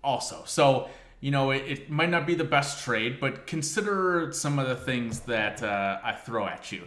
[0.04, 0.42] also.
[0.44, 4.68] So, you know, it, it might not be the best trade, but consider some of
[4.68, 6.86] the things that uh, I throw at you.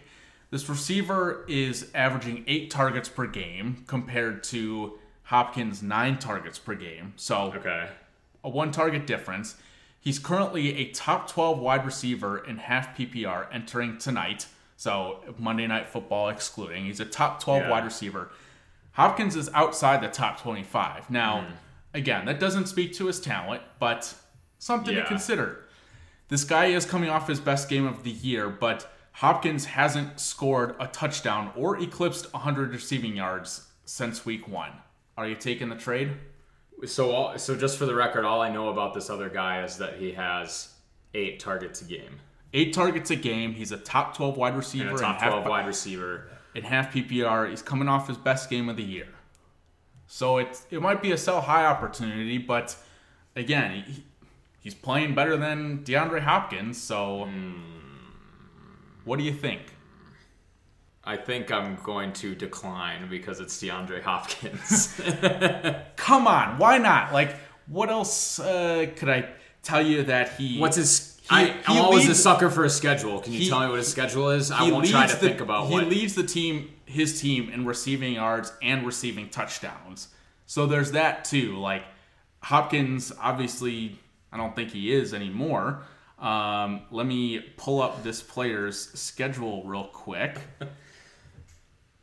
[0.56, 7.12] This receiver is averaging eight targets per game compared to Hopkins' nine targets per game.
[7.18, 7.90] So, Okay.
[8.42, 9.58] a one target difference.
[10.00, 14.48] He's currently a top 12 wide receiver in half PPR entering tonight.
[14.78, 16.86] So Monday Night Football excluding.
[16.86, 17.70] He's a top 12 Yeah.
[17.72, 18.30] wide receiver.
[18.94, 21.10] Hopkins is outside the top 25.
[21.10, 21.54] Now, Hmm.
[21.94, 24.16] again, that doesn't speak to his talent, but
[24.58, 25.02] something Yeah.
[25.02, 25.66] to consider.
[26.30, 30.76] This guy is coming off his best game of the year, but Hopkins hasn't scored
[30.80, 34.72] a touchdown or eclipsed 100 receiving yards since week one.
[35.18, 36.12] Are you taking the trade?
[36.86, 39.78] So, all, so just for the record, all I know about this other guy is
[39.78, 40.74] that he has
[41.14, 42.20] eight targets a game
[42.56, 43.54] Eight targets a game.
[43.54, 46.30] He's a top 12 wide receiver and a top in, twelve half, wide receiver.
[46.54, 47.50] in half PPR.
[47.50, 49.10] He's coming off his best game of the year.
[50.08, 52.78] So it's it might be a sell high opportunity, but
[53.36, 54.06] again, he,
[54.62, 56.82] he's playing better than DeAndre Hopkins.
[56.82, 57.60] So hmm.
[59.06, 59.62] What do you think?
[61.04, 65.00] I think I'm going to decline because it's DeAndre Hopkins.
[65.96, 67.14] Come on, why not?
[67.14, 67.36] Like,
[67.68, 69.30] what else uh, could I
[69.62, 70.60] tell you that he?
[70.60, 71.12] What's his?
[71.22, 73.20] He- I, he I'm always a sucker for a schedule.
[73.20, 74.52] Can you he- tell me what his schedule is?
[74.52, 75.88] I won't try to the- think about he what.
[75.88, 80.08] leads the team, his team, in receiving yards and receiving touchdowns.
[80.48, 81.58] So there's that too.
[81.58, 81.84] Like
[82.42, 83.98] Hopkins, obviously,
[84.32, 85.84] I don't think he is anymore.
[86.20, 90.40] Um, let me pull up this player's schedule real quick.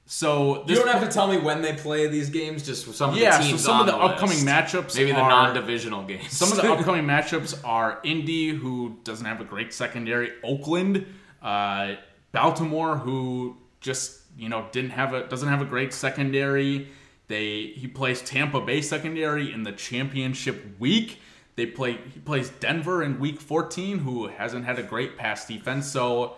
[0.05, 2.67] So you don't have to tell me when they play these games.
[2.67, 5.19] Just some of Yeah, the so teams some of on the upcoming matchups Maybe the
[5.19, 6.31] are- non-divisional games.
[6.37, 11.07] Some of the upcoming matchups are Indy, who doesn't have a great secondary, Oakland,
[11.41, 11.95] uh,
[12.33, 16.89] Baltimore, who just you know didn't have a doesn't have a great secondary.
[17.29, 21.21] They he plays Tampa Bay secondary in the championship week.
[21.55, 25.91] They play he plays Denver in week 14, who hasn't had a great pass defense.
[25.91, 26.37] So,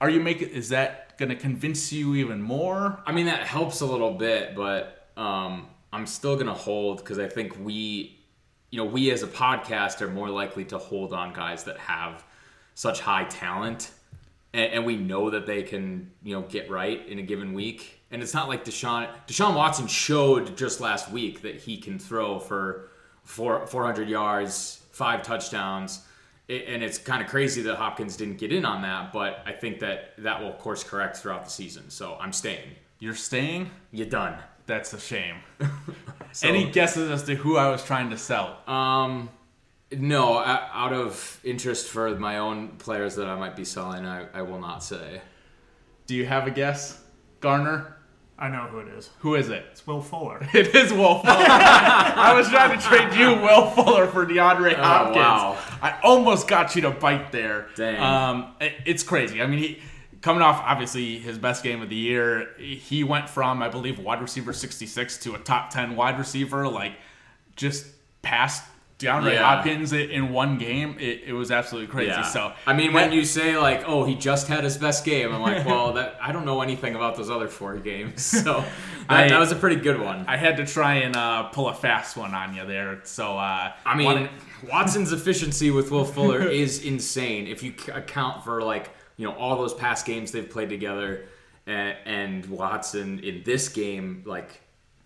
[0.00, 3.02] are you making is that going to convince you even more?
[3.04, 7.18] I mean, that helps a little bit, but um, I'm still going to hold because
[7.18, 8.18] I think we,
[8.70, 12.24] you know, we as a podcast are more likely to hold on guys that have
[12.74, 13.90] such high talent,
[14.54, 18.00] and, and we know that they can, you know, get right in a given week.
[18.12, 22.38] And it's not like Deshaun Deshaun Watson showed just last week that he can throw
[22.38, 22.91] for
[23.24, 26.04] four, 400 yards, five touchdowns.
[26.48, 29.52] It, and it's kind of crazy that Hopkins didn't get in on that, but I
[29.52, 31.88] think that that will course correct throughout the season.
[31.90, 32.70] So I'm staying.
[32.98, 33.70] You're staying?
[33.90, 34.38] You're done.
[34.66, 35.36] That's a shame.
[36.42, 38.58] Any guesses as to who I was trying to sell?
[38.66, 39.28] Um,
[39.90, 44.42] no, out of interest for my own players that I might be selling, I, I
[44.42, 45.20] will not say.
[46.06, 47.02] Do you have a guess,
[47.40, 47.96] Garner?
[48.38, 49.10] I know who it is.
[49.20, 49.64] Who is it?
[49.70, 50.40] It's Will Fuller.
[50.54, 51.24] It is Will Fuller.
[51.28, 55.16] I was trying to trade you Will Fuller for DeAndre Hopkins.
[55.16, 55.58] wow.
[55.80, 57.68] I almost got you to bite there.
[57.76, 58.00] Dang.
[58.00, 59.40] Um, it- it's crazy.
[59.42, 59.82] I mean, he
[60.22, 62.48] coming off obviously his best game of the year.
[62.58, 66.92] He went from I believe wide receiver 66 to a top 10 wide receiver, like
[67.54, 67.86] just
[68.22, 68.64] past
[69.02, 69.42] DeAndre Yeah.
[69.56, 70.96] Hopkins i- in one game.
[71.00, 72.22] It, it was absolutely crazy.
[72.24, 75.42] So I mean, when you say like, "Oh, he just had his best game," I'm
[75.42, 79.28] like, "Well, that I don't know anything about those other four games." So that, I-
[79.28, 80.24] that was a pretty good one.
[80.28, 83.00] I had to try and uh, pull a fast one on you there.
[83.04, 84.30] So uh, I mean, wanted-
[84.70, 87.46] Watson's efficiency with Will Fuller is insane.
[87.48, 91.26] If you account for like you know all those past games they've played together,
[91.66, 94.60] and, and Watson in this game, like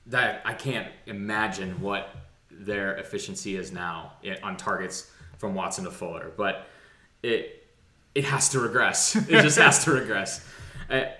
[0.06, 2.08] that, I can't imagine what
[2.58, 6.32] their efficiency is now on targets from Watson to Fuller.
[6.36, 6.66] But
[7.22, 7.66] it
[8.14, 9.14] it has to regress.
[9.28, 10.46] It just has to regress.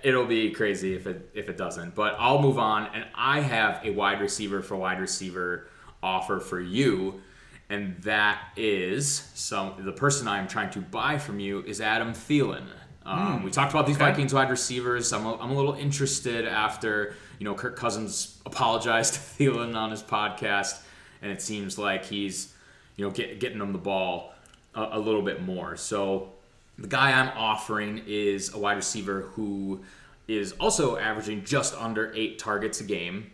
[0.03, 1.95] It'll be crazy if it if it doesn't.
[1.95, 5.67] But I'll move on, and I have a wide receiver for wide receiver
[6.01, 7.21] offer for you,
[7.69, 12.65] and that is some the person I'm trying to buy from you is Adam Thielen.
[13.05, 15.13] Um, we talked about these Vikings wide receivers.
[15.13, 19.91] I'm a, I'm a little interested after you know Kirk Cousins apologized to Thielen on
[19.91, 20.81] his podcast,
[21.21, 22.53] and it seems like he's
[22.95, 24.33] you know get, getting them the ball
[24.75, 25.75] a, a little bit more.
[25.77, 26.29] So
[26.77, 29.81] the guy I'm offering is a wide receiver who
[30.27, 33.31] is also averaging just under eight targets a game,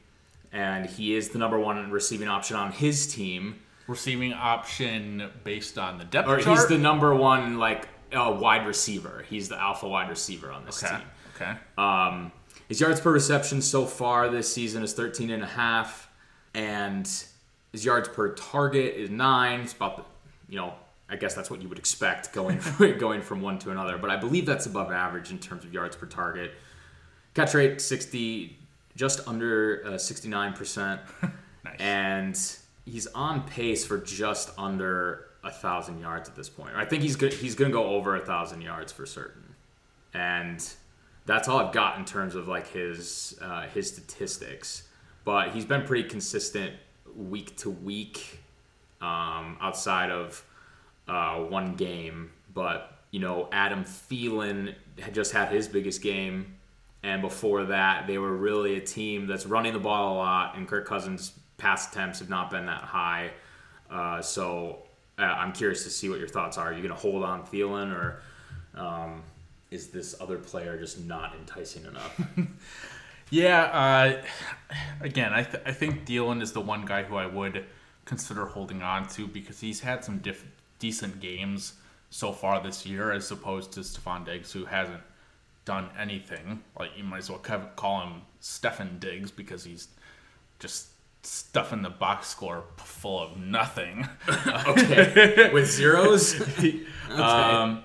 [0.52, 3.60] and he is the number one receiving option on his team.
[3.88, 6.58] receiving option based on the depth Or chart.
[6.60, 9.26] he's the number one like uh, wide receiver.
[9.28, 10.96] He's the alpha wide receiver on this okay.
[10.96, 11.06] team.
[11.36, 11.54] Okay.
[11.78, 12.32] Um,
[12.68, 16.10] his yards per reception so far this season is 13 and a half,
[16.54, 17.10] and
[17.74, 19.62] his yards per target is nine.
[19.62, 20.04] It's about the,
[20.48, 20.76] you know,
[21.10, 22.62] I guess that's what you would expect going
[22.98, 23.98] going from one to another.
[23.98, 26.54] But I believe that's above average in terms of yards per target.
[27.34, 28.58] Catch rate 60,
[28.96, 31.02] just under uh, 69 percent,
[31.80, 32.40] and
[32.86, 36.76] he's on pace for just under a thousand yards at this point.
[36.76, 37.34] I think he's good.
[37.34, 39.56] He's going to go over a thousand yards for certain,
[40.14, 40.64] and
[41.26, 44.84] that's all I've got in terms of like his uh, his statistics.
[45.26, 46.74] But he's been pretty consistent
[47.16, 48.40] week to week,
[49.02, 50.44] um, outside of
[51.08, 52.32] uh, one game.
[52.54, 56.56] But you know, Adam Thielen had just had his biggest game,
[57.04, 60.68] and before that, they were really a team that's running the ball a lot, and
[60.68, 63.32] Kirk Cousins' pass attempts have not been that high.
[63.90, 64.80] Uh, so
[65.20, 66.70] uh, I'm curious to see what your thoughts are.
[66.70, 68.22] Are you going to hold on Thielen, or
[68.76, 69.24] um,
[69.70, 72.22] is this other player just not enticing enough?
[73.34, 73.64] Yeah.
[73.64, 74.22] Uh,
[75.02, 77.66] again, I, th- I think Thielen is the one guy who I would
[78.06, 80.46] consider holding on to because he's had some diff-
[80.78, 81.74] decent games
[82.12, 85.02] so far this year, as opposed to Stefon Diggs, who hasn't
[85.66, 86.62] done anything.
[86.78, 89.88] Like you might as well call him Stefan Diggs because he's
[90.60, 90.90] just
[91.24, 94.08] stuffing the box score full of nothing.
[94.68, 96.40] okay, with zeros.
[96.40, 96.82] okay.
[97.14, 97.84] Um,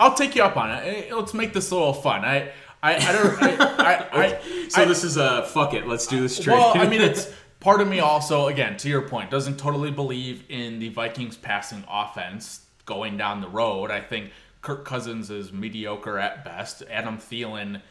[0.00, 1.12] I'll take you up on it.
[1.12, 2.24] Let's make this a little fun.
[2.24, 2.50] I,
[2.82, 3.42] I, I don't.
[3.42, 5.86] I, I, so this is a fuck it.
[5.86, 6.54] Let's do this trade.
[6.54, 8.48] Well, I mean, it's part of me also.
[8.48, 13.48] Again, to your point, doesn't totally believe in the Vikings passing offense going down the
[13.48, 13.90] road.
[13.90, 16.82] I think Kirk Cousins is mediocre at best.
[16.90, 17.82] Adam Thielen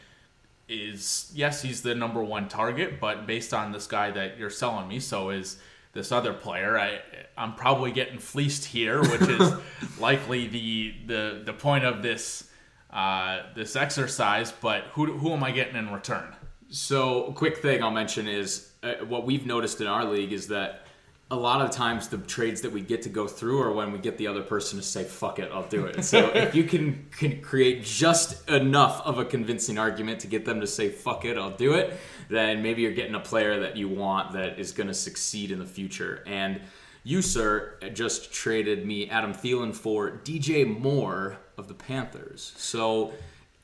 [0.68, 4.88] is yes, he's the number one target, but based on this guy that you're selling
[4.88, 5.58] me, so is
[5.92, 6.78] this other player.
[6.78, 7.00] I
[7.36, 9.52] I'm probably getting fleeced here, which is
[10.00, 12.48] likely the the the point of this
[12.92, 14.52] uh, this exercise.
[14.52, 16.34] But who who am I getting in return?
[16.68, 20.86] So, quick thing I'll mention is uh, what we've noticed in our league is that
[21.32, 23.98] a lot of times the trades that we get to go through are when we
[23.98, 27.08] get the other person to say fuck it i'll do it so if you can,
[27.10, 31.38] can create just enough of a convincing argument to get them to say fuck it
[31.38, 34.86] i'll do it then maybe you're getting a player that you want that is going
[34.86, 36.60] to succeed in the future and
[37.02, 43.12] you sir just traded me adam Thielen for dj moore of the panthers so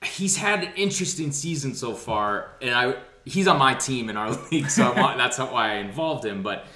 [0.02, 2.94] he's had an interesting season so far and i
[3.24, 6.66] he's on my team in our league so want, that's why i involved him but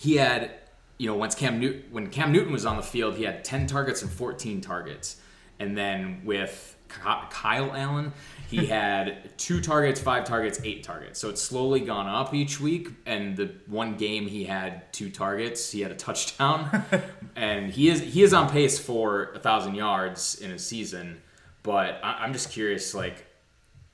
[0.00, 0.52] he had,
[0.96, 1.60] you know, once Cam
[1.90, 5.20] when Cam Newton was on the field, he had 10 targets and 14 targets.
[5.58, 8.14] And then with Kyle Allen,
[8.50, 11.20] he had two targets, five targets, eight targets.
[11.20, 12.88] So it's slowly gone up each week.
[13.06, 16.84] And the one game he had two targets, he had a touchdown,
[17.36, 21.20] and he is he is on pace for a thousand yards in a season.
[21.62, 23.24] But I'm just curious, like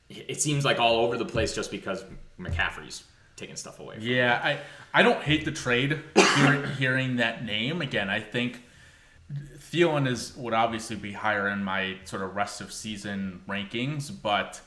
[0.09, 2.05] it seems like all over the place just because
[2.41, 3.05] McCaffrey's
[3.37, 3.97] taking stuff away.
[4.01, 4.59] yeah, I
[4.95, 6.01] I don't hate the trade.
[6.37, 8.63] hearing, hearing that name again, I think
[9.73, 14.61] Thielen is would obviously be higher in my sort of rest of season rankings, but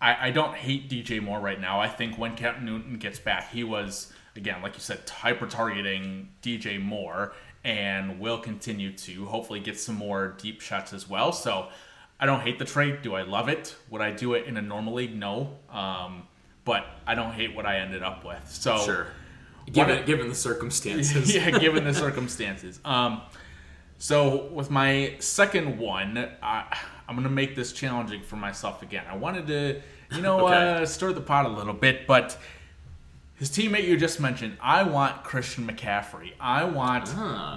[0.00, 1.80] I, I don't hate DJ Moore right now.
[1.80, 6.28] I think when Cam Newton gets back, he was again, like you said, hyper targeting
[6.42, 7.32] DJ Moore
[7.64, 11.32] and will continue to hopefully get some more deep shots as well.
[11.32, 11.68] So
[12.20, 13.02] I don't hate the trade.
[13.02, 13.74] Do I love it?
[13.90, 15.14] Would I do it in a normal league?
[15.14, 15.56] No.
[15.70, 16.26] Um,
[16.64, 18.48] but I don't hate what I ended up with.
[18.48, 19.06] So sure.
[19.70, 21.34] Given, given the circumstances.
[21.34, 22.80] yeah, given the circumstances.
[22.84, 23.22] Um,
[23.98, 26.76] so with my second one, I,
[27.08, 29.04] I'm gonna make this challenging for myself again.
[29.10, 29.80] I wanted to,
[30.14, 30.82] you know, Okay.
[30.82, 32.38] uh, stir the pot a little bit, but
[33.34, 36.32] his teammate you just mentioned, I want Christian McCaffrey.
[36.40, 37.06] I want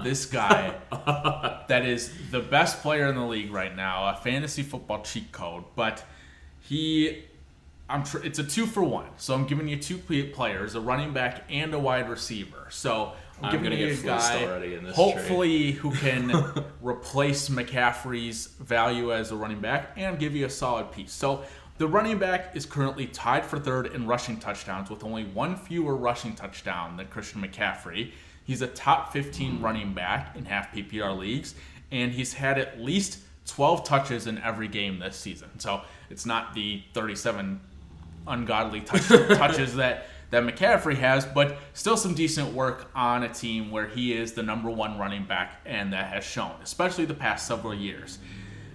[0.04, 0.76] this guy
[1.68, 5.64] that is the best player in the league right now, a fantasy football cheat code,
[5.76, 6.04] but
[6.60, 7.24] he
[7.90, 9.08] I'm tr- it's a two for one.
[9.18, 12.68] So I'm giving you two players, a running back and a wide receiver.
[12.70, 16.32] So I'm, giving gonna you get a guy, already in this hopefully, who can
[16.82, 21.12] replace McCaffrey's value as a running back and give you a solid piece.
[21.12, 21.44] So
[21.78, 25.96] the running back is currently tied for third in rushing touchdowns with only one fewer
[25.96, 28.12] rushing touchdown than Christian McCaffrey.
[28.44, 29.66] He's a top 15 hmm.
[29.66, 31.56] running back in half PPR leagues,
[31.92, 35.50] and he's had at least 12 touches in every game this season.
[35.60, 37.60] So it's not the 37
[38.28, 43.70] ungodly touch, touches that that McCaffrey has, but still some decent work on a team
[43.70, 47.46] where he is the number one running back, and that has shown, especially the past
[47.46, 48.18] several years.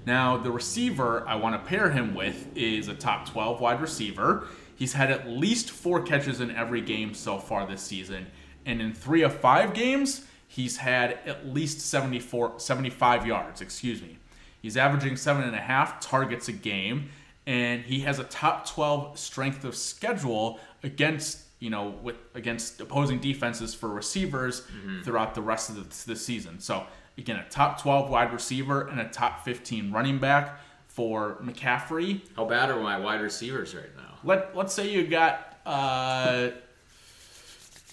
[0.05, 4.47] Now, the receiver I want to pair him with is a top 12 wide receiver.
[4.77, 8.27] He's had at least four catches in every game so far this season,
[8.67, 13.61] and in three of five games, he's had at least 74, 75 yards.
[13.61, 14.19] Excuse me.
[14.61, 17.11] He's averaging seven and a half targets a game,
[17.47, 23.19] and he has a top 12 strength of schedule against you know with against opposing
[23.19, 24.67] defenses for receivers
[25.05, 26.61] throughout the rest of the, the season.
[26.61, 26.87] So
[27.19, 32.21] again, a top 12 wide receiver and a top 15 running back for McCaffrey.
[32.37, 34.19] How bad are my wide receivers right now?
[34.25, 36.51] Let let's say you got uh,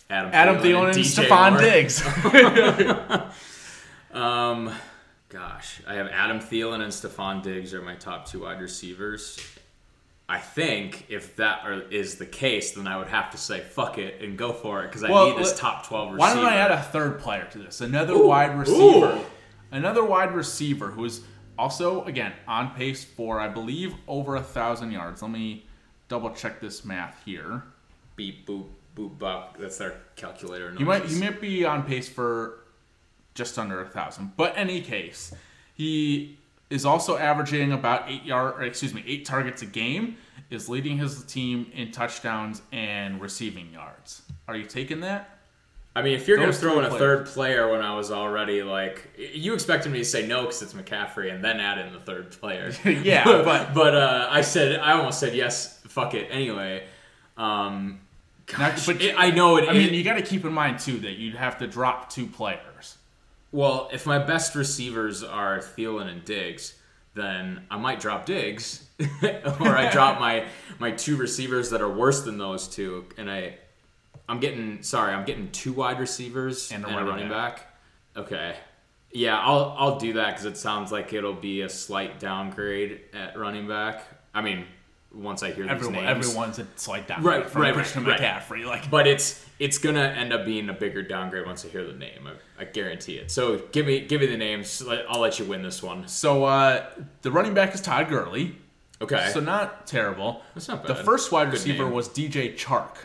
[0.09, 1.59] Adam, Adam Thielen and DJ Stefon.
[1.59, 2.03] Diggs.
[4.13, 4.71] Um,
[5.29, 9.39] gosh, I have Adam Thielen and Stefon Diggs are my top two wide receivers.
[10.29, 13.97] I think if that are, is the case, then I would have to say fuck
[13.97, 16.19] it and go for it because I Well, need this top twelve receiver.
[16.19, 17.81] Why don't I add a third player to this?
[17.81, 19.17] Another wide receiver.
[19.17, 19.25] ooh.
[19.71, 21.21] Another wide receiver who is
[21.57, 25.21] also, again, on pace for, I believe, over a thousand yards.
[25.21, 25.65] Let me
[26.07, 27.63] double check this math here.
[28.15, 29.57] beep boop boop bop?
[29.57, 30.73] That's their calculator.
[30.77, 32.59] He might he might be on pace for
[33.35, 34.31] just under a thousand.
[34.37, 35.33] But any case,
[35.73, 36.37] he
[36.73, 40.17] is also averaging about eight yard or excuse me, eight targets a game,
[40.49, 44.23] is leading his team in touchdowns and receiving yards.
[44.47, 45.29] Are you taking that?
[45.95, 48.63] I mean, if you're going to throw in a third player when I was already
[48.63, 51.99] like, you expected me to say no because it's McCaffrey and then add in the
[51.99, 52.71] third player.
[52.83, 55.79] Yeah, but- but uh, I said I almost said yes.
[55.87, 56.87] Fuck it anyway.
[57.37, 57.99] Um,
[58.47, 59.69] gosh, but it- I know it.
[59.69, 62.09] I mean, it- you got to keep in mind too that you'd have to drop
[62.09, 62.97] two players.
[63.53, 66.73] Well, if my best receivers are Thielen and Diggs,
[67.13, 70.45] then I might drop Diggs, or I drop my
[70.79, 73.59] my two receivers that are worse than those two, and I
[74.27, 77.67] I'm getting sorry, I'm getting two wide receivers And a running running back.
[78.17, 78.55] Okay.
[79.11, 83.37] Yeah, I'll I'll do that because it sounds like it'll be a slight downgrade at
[83.37, 84.03] running back.
[84.33, 84.65] I mean,
[85.13, 88.19] once I hear Everyone, these names, everyone's a slight down Right, from right, Christian right,
[88.19, 88.65] McCaffrey.
[88.65, 91.93] Like, but it's it's gonna end up being a bigger downgrade once I hear the
[91.93, 92.27] name.
[92.27, 93.31] I, I guarantee it.
[93.31, 94.83] So give me give me the names.
[95.09, 96.07] I'll let you win this one.
[96.07, 96.85] so uh,
[97.21, 98.55] the running back is Todd Gurley.
[99.01, 99.29] Okay.
[99.33, 100.41] So not terrible.
[100.53, 100.95] That's not bad.
[100.95, 101.93] The first wide Good receiver name.
[101.93, 102.95] was DJ Chark.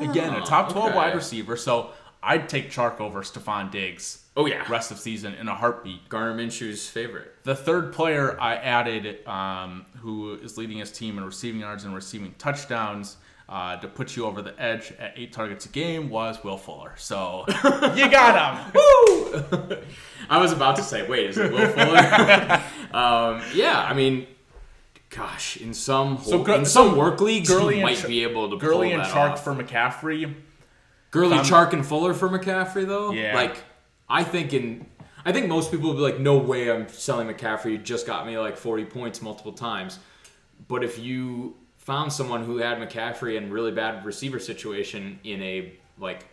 [0.00, 0.96] Again, a top 12 okay.
[0.96, 1.56] wide receiver.
[1.56, 1.90] So
[2.22, 4.24] I'd take Chark over Stefon Diggs.
[4.42, 4.64] Oh, yeah.
[4.70, 6.08] rest of season in a heartbeat.
[6.08, 7.32] Gardner Minshew's favorite.
[7.44, 11.94] The third player I added, um, who is leading his team in receiving yards and
[11.94, 13.16] receiving touchdowns,
[13.48, 16.92] uh, to put you over the edge at eight targets a game, was Will Fuller.
[16.96, 18.72] So you got him.
[18.74, 19.76] Woo!
[20.30, 21.98] I was about to say, wait, is it Will Fuller?
[22.92, 24.28] um, yeah, I mean,
[25.08, 28.22] gosh, in some So Gur- in some so work leagues, Gurley he might Ch- be
[28.22, 29.42] able to Gurley and Chark off.
[29.44, 30.32] for McCaffrey.
[31.10, 33.10] Gurley, Um, Chark, and Fuller for McCaffrey, though.
[33.10, 33.34] Yeah.
[33.34, 33.56] Like,
[34.10, 34.86] I think in,
[35.24, 37.72] I think most people would be like, no way, I'm selling McCaffrey.
[37.72, 39.98] You just got me like 40 points multiple times.
[40.68, 45.72] But if you found someone who had McCaffrey in really bad receiver situation in a
[45.98, 46.26] like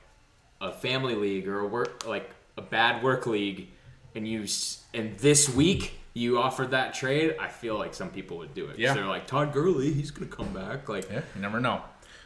[0.60, 3.70] a family league or a work like a bad work league,
[4.16, 4.46] and you
[4.94, 8.80] and this week you offered that trade, I feel like some people would do it.
[8.80, 8.94] Yeah.
[8.94, 10.90] they're like Todd Gurley, he's gonna come back.
[10.90, 11.82] Like, Yeah, you never know.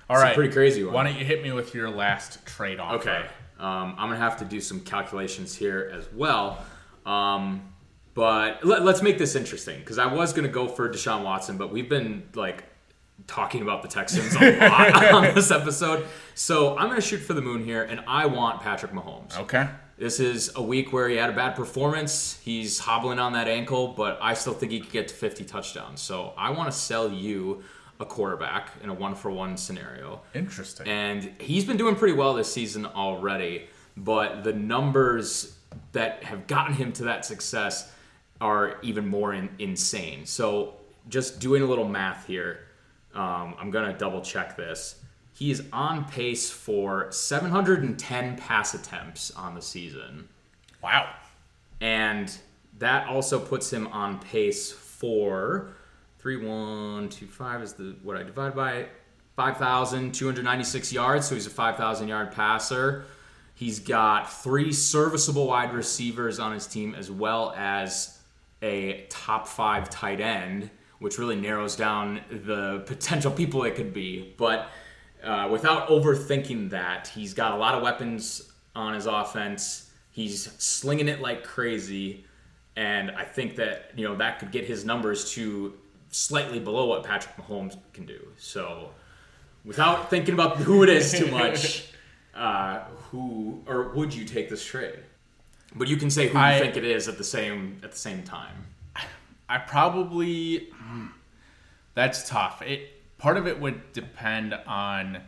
[0.09, 0.93] All right, a pretty crazy one.
[0.93, 3.09] Why don't you hit me with your last trade offer?
[3.09, 3.25] Okay.
[3.61, 6.57] Um, I'm gonna have to do some calculations here as well.
[7.05, 7.73] Um,
[8.13, 11.71] but let, us make this interesting because I was gonna go for Deshaun Watson, but
[11.71, 12.63] we've been like
[13.27, 16.05] talking about the Texans a lot on this episode.
[16.33, 19.37] So I'm gonna shoot for the moon here, and I want Patrick Mahomes.
[19.37, 19.67] Okay.
[19.97, 22.39] This is a week where he had a bad performance.
[22.43, 26.01] He's hobbling on that ankle, but I still think he could get to 50 touchdowns.
[26.01, 27.61] So I want to sell you
[28.01, 30.21] a quarterback in a one for one scenario.
[30.33, 30.87] Interesting.
[30.87, 35.55] And he's been doing pretty well this season already, but the numbers
[35.91, 37.93] that have gotten him to that success
[38.41, 40.25] are even more in, insane.
[40.25, 40.73] So,
[41.09, 42.61] just doing a little math here,
[43.13, 45.01] um, I'm going to double check this.
[45.33, 50.27] He is on pace for 710 pass attempts on the season.
[50.83, 51.13] wow.
[51.79, 52.35] And
[52.77, 55.71] that also puts him on pace for
[56.21, 58.85] three one two five is the what I divide by
[59.35, 61.27] five thousand two hundred ninety six yards.
[61.27, 63.05] So he's a five thousand yard passer.
[63.55, 68.19] He's got three serviceable wide receivers on his team, as well as
[68.61, 70.69] a top five tight end,
[70.99, 74.33] which really narrows down the potential people it could be.
[74.37, 74.69] But
[75.23, 79.91] uh, without overthinking that, he's got a lot of weapons on his offense.
[80.11, 82.25] He's slinging it like crazy,
[82.75, 85.73] and I think that you know that could get his numbers to
[86.11, 88.27] slightly below what Patrick Mahomes can do.
[88.37, 88.91] So,
[89.65, 91.87] without thinking about who it is too much,
[92.35, 94.99] uh, who or would you take this trade?
[95.75, 97.97] But you can say who I- you think it is at the same at the
[97.97, 98.67] same time.
[99.49, 101.07] I probably hmm,
[101.93, 102.61] that's tough.
[102.61, 105.19] It part of it would depend on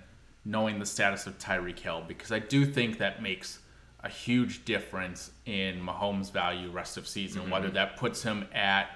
[0.45, 3.59] knowing the status of Tyreek Hill because I do think that makes
[4.01, 7.49] a huge difference in Mahomes' value rest of season.
[7.49, 8.87] Whether that puts him at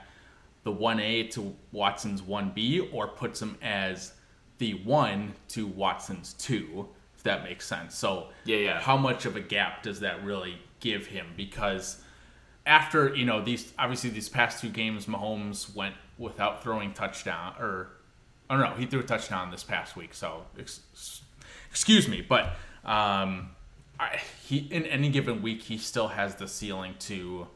[0.67, 4.11] the one A to Watson's one B or puts him as
[4.57, 7.95] the one to Watson's two, if that makes sense.
[7.95, 8.79] So Yeah, yeah.
[8.81, 11.27] how much of a gap does that really give him?
[11.37, 12.01] Because
[12.65, 17.87] after you know these obviously these past two games Mahomes went without throwing touchdown or
[18.49, 20.81] I don't know, he threw a touchdown this past week so ex-
[21.69, 23.51] excuse me but um
[24.01, 27.47] I, he in any given week he still has the ceiling to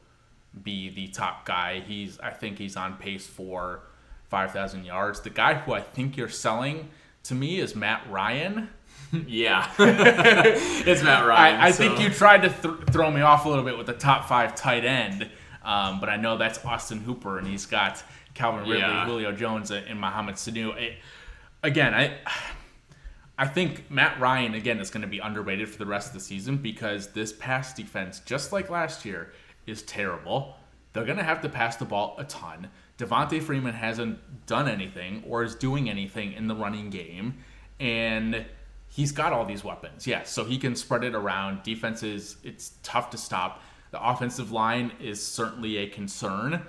[0.64, 3.84] be the top guy he's I think he's on pace for
[4.30, 6.90] 5000 yards the guy who I think you're selling
[7.24, 8.70] to me is Matt Ryan
[9.28, 11.60] Yeah, it's Matt Ryan.
[11.60, 13.88] I, I so- think you tried to th- throw me off a little bit with
[13.88, 15.30] the top five tight end,
[15.64, 18.02] um, but I know that's Austin Hooper, and he's got
[18.36, 19.06] Calvin Ridley, Yeah.
[19.06, 20.78] Julio Jones, and Mohamed Sanu.
[20.78, 20.94] It,
[21.62, 22.14] again, I
[23.38, 26.20] I think Matt Ryan again is going to be underrated for the rest of the
[26.22, 29.34] season because this pass defense, just like last year,
[29.66, 30.56] is terrible.
[30.94, 32.70] They're going to have to pass the ball a ton.
[32.98, 37.38] Devonta Freeman hasn't done anything or is doing anything in the running game,
[37.80, 38.46] and
[38.88, 40.06] he's got all these weapons.
[40.06, 41.64] Yes, so he can spread it around.
[41.64, 43.62] Defenses, it's tough to stop.
[43.92, 46.62] The offensive line is certainly a concern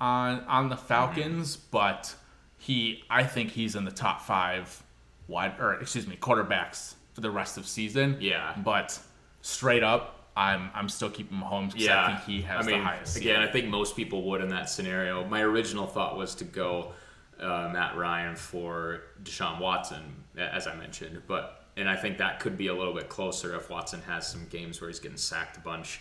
[0.00, 2.14] on on the Falcons, but
[2.58, 4.82] he, I think he's in the top five
[5.28, 8.16] wide or excuse me quarterbacks for the rest of season.
[8.20, 8.54] Yeah.
[8.62, 8.98] but
[9.40, 12.84] straight up, I'm I'm still keeping Mahomes because I think he has I mean, the
[12.84, 13.16] highest.
[13.16, 13.40] Again.
[13.40, 15.24] I think most people would in that scenario.
[15.24, 16.92] My original thought was to go
[17.40, 20.02] uh, Matt Ryan for Deshaun Watson,
[20.36, 23.70] as I mentioned, but and I think that could be a little bit closer if
[23.70, 26.00] Watson has some games where he's getting sacked a bunch.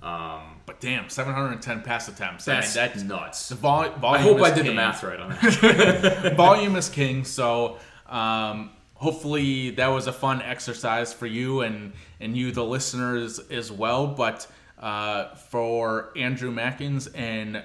[0.00, 2.44] Um, but damn, 710 pass attempts.
[2.44, 3.48] that's, I mean, that's nuts.
[3.48, 4.22] the vol- I volume.
[4.22, 6.34] hope I did the math right on that.
[6.36, 7.24] volume is king.
[7.24, 13.38] So um, hopefully that was a fun exercise for you and and you, the listeners,
[13.50, 14.06] as well.
[14.06, 14.46] But
[14.78, 17.62] uh, for Andrew Mackins and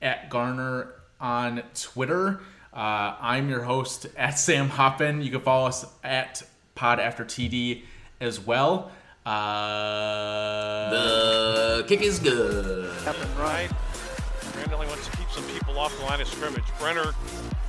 [0.00, 2.40] at Garner on Twitter,
[2.72, 5.20] uh, I'm your host at Sam Hoppin.
[5.22, 6.42] You can follow us at
[6.74, 7.82] Pod After TD
[8.20, 8.90] as well.
[9.24, 12.90] Uh, The kick is good.
[13.38, 13.68] right?
[14.56, 16.64] Randall wants to keep some people off the line of scrimmage.
[16.78, 17.12] Brenner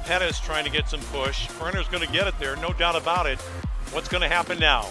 [0.05, 1.47] Pettis trying to get some push.
[1.59, 3.39] Brenner's going to get it there, no doubt about it.
[3.91, 4.87] What's going to happen now?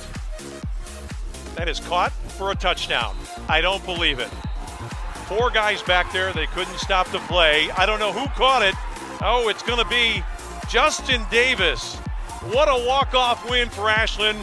[1.55, 3.17] That is caught for a touchdown.
[3.49, 4.29] I don't believe it.
[5.29, 7.71] Four guys back there, they couldn't stop the play.
[7.71, 8.75] I don't know who caught it.
[9.23, 10.23] Oh, it's going to be
[10.69, 11.95] Justin Davis.
[12.51, 14.39] What a walk-off win for Ashland.